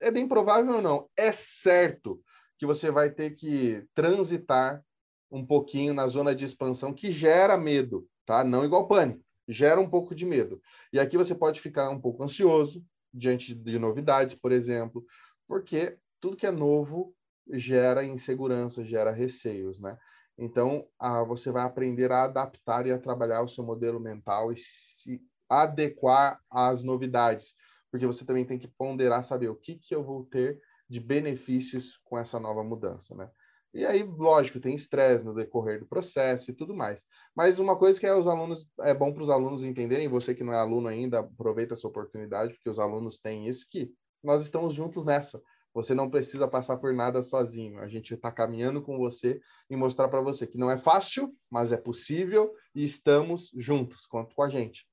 é 0.00 0.10
bem 0.10 0.28
provável 0.28 0.76
ou 0.76 0.82
não, 0.82 1.08
é 1.16 1.32
certo 1.32 2.20
que 2.58 2.66
você 2.66 2.90
vai 2.90 3.10
ter 3.10 3.32
que 3.32 3.84
transitar 3.94 4.82
um 5.30 5.44
pouquinho 5.44 5.92
na 5.92 6.06
zona 6.06 6.34
de 6.34 6.44
expansão 6.44 6.92
que 6.92 7.10
gera 7.10 7.58
medo, 7.58 8.06
tá? 8.24 8.44
Não 8.44 8.64
igual 8.64 8.86
pânico 8.86 9.23
gera 9.48 9.80
um 9.80 9.88
pouco 9.88 10.14
de 10.14 10.24
medo. 10.24 10.60
E 10.92 10.98
aqui 10.98 11.16
você 11.16 11.34
pode 11.34 11.60
ficar 11.60 11.90
um 11.90 12.00
pouco 12.00 12.22
ansioso 12.22 12.84
diante 13.12 13.54
de 13.54 13.78
novidades, 13.78 14.34
por 14.34 14.52
exemplo, 14.52 15.04
porque 15.46 15.98
tudo 16.20 16.36
que 16.36 16.46
é 16.46 16.50
novo 16.50 17.14
gera 17.50 18.04
insegurança, 18.04 18.84
gera 18.84 19.10
receios, 19.10 19.78
né? 19.78 19.96
Então, 20.36 20.88
ah, 20.98 21.22
você 21.22 21.50
vai 21.52 21.62
aprender 21.62 22.10
a 22.10 22.24
adaptar 22.24 22.86
e 22.86 22.92
a 22.92 22.98
trabalhar 22.98 23.42
o 23.42 23.48
seu 23.48 23.62
modelo 23.62 24.00
mental 24.00 24.52
e 24.52 24.56
se 24.56 25.22
adequar 25.48 26.40
às 26.50 26.82
novidades, 26.82 27.54
porque 27.90 28.06
você 28.06 28.24
também 28.24 28.44
tem 28.44 28.58
que 28.58 28.66
ponderar, 28.66 29.22
saber 29.22 29.48
o 29.48 29.54
que, 29.54 29.76
que 29.76 29.94
eu 29.94 30.02
vou 30.02 30.24
ter 30.24 30.60
de 30.88 30.98
benefícios 30.98 31.98
com 32.04 32.18
essa 32.18 32.40
nova 32.40 32.64
mudança, 32.64 33.14
né? 33.14 33.30
E 33.74 33.84
aí, 33.84 34.04
lógico, 34.04 34.60
tem 34.60 34.76
estresse 34.76 35.24
no 35.24 35.34
decorrer 35.34 35.80
do 35.80 35.86
processo 35.86 36.48
e 36.48 36.54
tudo 36.54 36.72
mais. 36.72 37.02
Mas 37.34 37.58
uma 37.58 37.76
coisa 37.76 37.98
que 37.98 38.06
é 38.06 38.14
os 38.14 38.28
alunos 38.28 38.68
é 38.82 38.94
bom 38.94 39.12
para 39.12 39.24
os 39.24 39.28
alunos 39.28 39.64
entenderem, 39.64 40.06
você 40.06 40.32
que 40.32 40.44
não 40.44 40.52
é 40.52 40.58
aluno 40.58 40.86
ainda, 40.86 41.18
aproveita 41.18 41.74
essa 41.74 41.88
oportunidade, 41.88 42.54
porque 42.54 42.70
os 42.70 42.78
alunos 42.78 43.18
têm 43.18 43.48
isso 43.48 43.66
que 43.68 43.92
nós 44.22 44.44
estamos 44.44 44.74
juntos 44.74 45.04
nessa. 45.04 45.42
Você 45.74 45.92
não 45.92 46.08
precisa 46.08 46.46
passar 46.46 46.76
por 46.76 46.94
nada 46.94 47.20
sozinho. 47.20 47.80
A 47.80 47.88
gente 47.88 48.14
está 48.14 48.30
caminhando 48.30 48.80
com 48.80 48.96
você 48.96 49.40
e 49.68 49.74
mostrar 49.74 50.08
para 50.08 50.20
você 50.20 50.46
que 50.46 50.56
não 50.56 50.70
é 50.70 50.78
fácil, 50.78 51.36
mas 51.50 51.72
é 51.72 51.76
possível 51.76 52.54
e 52.72 52.84
estamos 52.84 53.50
juntos. 53.56 54.06
Conta 54.06 54.32
com 54.36 54.42
a 54.44 54.48
gente. 54.48 54.86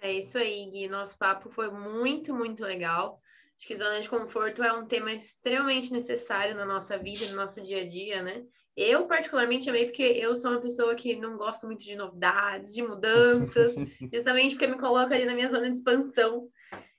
É 0.00 0.12
isso 0.12 0.36
aí, 0.36 0.68
Gui. 0.68 0.88
Nosso 0.88 1.16
papo 1.16 1.48
foi 1.48 1.70
muito, 1.70 2.34
muito 2.34 2.64
legal. 2.64 3.20
Acho 3.58 3.68
que 3.68 3.76
zona 3.76 4.00
de 4.00 4.08
conforto 4.08 4.62
é 4.62 4.72
um 4.72 4.86
tema 4.86 5.12
extremamente 5.12 5.90
necessário 5.90 6.54
na 6.54 6.66
nossa 6.66 6.98
vida, 6.98 7.26
no 7.26 7.36
nosso 7.36 7.62
dia 7.62 7.80
a 7.80 7.86
dia, 7.86 8.22
né? 8.22 8.44
Eu, 8.76 9.06
particularmente, 9.06 9.70
amei 9.70 9.86
porque 9.86 10.02
eu 10.02 10.36
sou 10.36 10.50
uma 10.50 10.60
pessoa 10.60 10.94
que 10.94 11.16
não 11.16 11.38
gosta 11.38 11.66
muito 11.66 11.82
de 11.82 11.96
novidades, 11.96 12.74
de 12.74 12.82
mudanças, 12.82 13.74
justamente 14.12 14.54
porque 14.54 14.66
me 14.66 14.78
coloca 14.78 15.14
ali 15.14 15.24
na 15.24 15.32
minha 15.32 15.48
zona 15.48 15.70
de 15.70 15.76
expansão. 15.78 16.48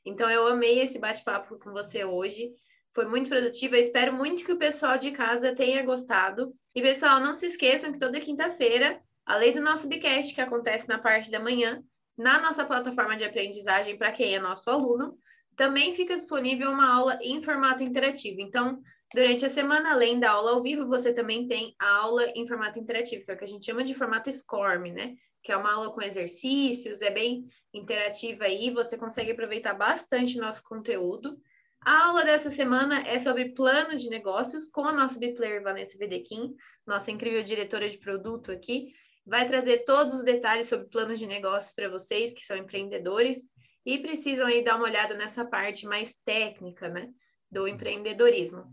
Então, 0.04 0.28
eu 0.28 0.48
amei 0.48 0.80
esse 0.80 0.98
bate-papo 0.98 1.60
com 1.60 1.72
você 1.72 2.04
hoje. 2.04 2.50
Foi 2.96 3.06
muito 3.06 3.30
produtivo. 3.30 3.76
Eu 3.76 3.82
espero 3.82 4.12
muito 4.12 4.43
que 4.43 4.52
o 4.52 4.58
pessoal 4.58 4.98
de 4.98 5.12
casa 5.12 5.54
tenha 5.54 5.86
gostado. 5.86 6.52
E, 6.76 6.82
pessoal, 6.82 7.20
não 7.20 7.36
se 7.36 7.46
esqueçam 7.46 7.91
que 7.91 8.00
toda 8.00 8.20
quinta-feira, 8.20 9.00
além 9.24 9.54
do 9.54 9.62
nosso 9.62 9.88
Bicast, 9.88 10.34
que 10.34 10.41
acontece 10.41 10.88
na 10.88 10.98
parte 10.98 11.30
da 11.30 11.39
manhã, 11.39 11.84
na 12.17 12.41
nossa 12.41 12.65
plataforma 12.65 13.15
de 13.15 13.24
aprendizagem 13.24 13.96
para 13.96 14.12
quem 14.12 14.34
é 14.34 14.39
nosso 14.39 14.67
aluno, 14.72 15.15
também 15.58 15.96
fica 15.96 16.15
disponível 16.15 16.70
uma 16.70 16.88
aula 16.88 17.20
em 17.22 17.41
formato 17.41 17.84
interativo. 17.84 18.39
Então, 18.39 18.80
durante 19.13 19.43
a 19.43 19.50
semana, 19.50 19.91
além 19.91 20.20
da 20.20 20.30
aula 20.30 20.52
ao 20.52 20.62
vivo, 20.62 20.88
você 20.88 21.12
também 21.12 21.48
tem 21.48 21.76
a 21.80 21.98
aula 21.98 22.28
em 22.36 22.48
formato 22.48 22.78
interativo, 22.78 23.26
que 23.26 23.32
é 23.32 23.34
o 23.34 23.38
que 23.38 23.43
a 23.43 23.48
gente 23.48 23.65
chama 23.65 23.84
de 23.84 23.96
formato 23.96 24.32
SCORM, 24.32 24.93
né? 24.93 25.15
Que 25.41 25.52
é 25.52 25.58
uma 25.58 25.74
aula 25.74 25.91
com 25.91 26.02
exercícios, 26.02 27.02
é 27.02 27.10
bem 27.10 27.43
interativa 27.74 28.46
aí, 28.46 28.70
você 28.70 28.98
consegue 28.98 29.32
aproveitar 29.32 29.74
bastante 29.74 30.38
nosso 30.38 30.63
conteúdo. 30.63 31.36
A 31.82 32.06
aula 32.06 32.24
dessa 32.24 32.52
semana 32.52 33.02
é 33.08 33.17
sobre 33.17 33.50
plano 33.50 33.98
de 33.98 34.10
negócios 34.10 34.67
com 34.67 34.86
a 34.86 34.93
nossa 34.93 35.17
biplayer 35.17 35.63
Vanessa 35.63 35.98
Vedequim, 35.98 36.56
nossa 36.86 37.10
incrível 37.10 37.41
diretora 37.41 37.89
de 37.89 37.98
produto 37.98 38.52
aqui. 38.52 38.93
Vai 39.26 39.48
trazer 39.48 39.86
todos 39.86 40.13
os 40.13 40.24
detalhes 40.24 40.67
sobre 40.67 40.88
planos 40.88 41.17
de 41.17 41.26
negócios 41.26 41.74
para 41.74 41.89
vocês 41.89 42.32
que 42.32 42.46
são 42.46 42.56
empreendedores 42.56 43.39
e 43.88 44.00
precisam 44.00 44.45
aí 44.45 44.62
dar 44.62 44.76
uma 44.76 44.84
olhada 44.84 45.15
nessa 45.15 45.45
parte 45.45 45.88
mais 45.88 46.13
técnica, 46.26 46.89
né, 46.89 47.10
do 47.50 47.65
empreendedorismo. 47.65 48.65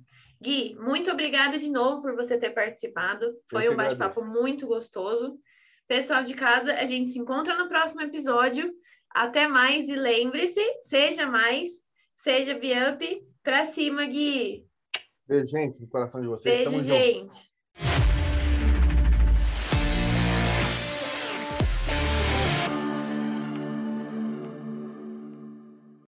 Gui, 0.43 0.75
muito 0.75 1.09
obrigada 1.09 1.57
de 1.57 1.71
novo 1.71 2.03
por 2.03 2.17
você 2.17 2.37
ter 2.37 2.51
participado. 2.51 3.33
Foi 3.49 3.69
um 3.69 3.77
bate-papo 3.77 4.25
muito 4.25 4.67
gostoso. 4.67 5.39
Pessoal 5.87 6.25
de 6.25 6.35
casa, 6.35 6.75
a 6.75 6.85
gente 6.85 7.13
se 7.13 7.21
encontra 7.21 7.57
no 7.57 7.69
próximo 7.69 8.01
episódio. 8.03 8.75
Até 9.09 9.47
mais 9.47 9.89
e 9.89 9.95
lembre-se, 9.95 10.61
seja 10.83 11.29
mais, 11.29 11.69
seja 12.17 12.59
Biup, 12.59 13.25
pra 13.41 13.67
cima, 13.67 14.05
Gui. 14.07 14.67
Beijo, 15.29 15.47
gente, 15.47 15.81
no 15.81 15.87
coração 15.87 16.21
de 16.21 16.27
vocês. 16.27 16.57
Beijo, 16.57 16.71
Tamo 16.73 16.83
gente. 16.83 17.21
junto. 17.21 17.54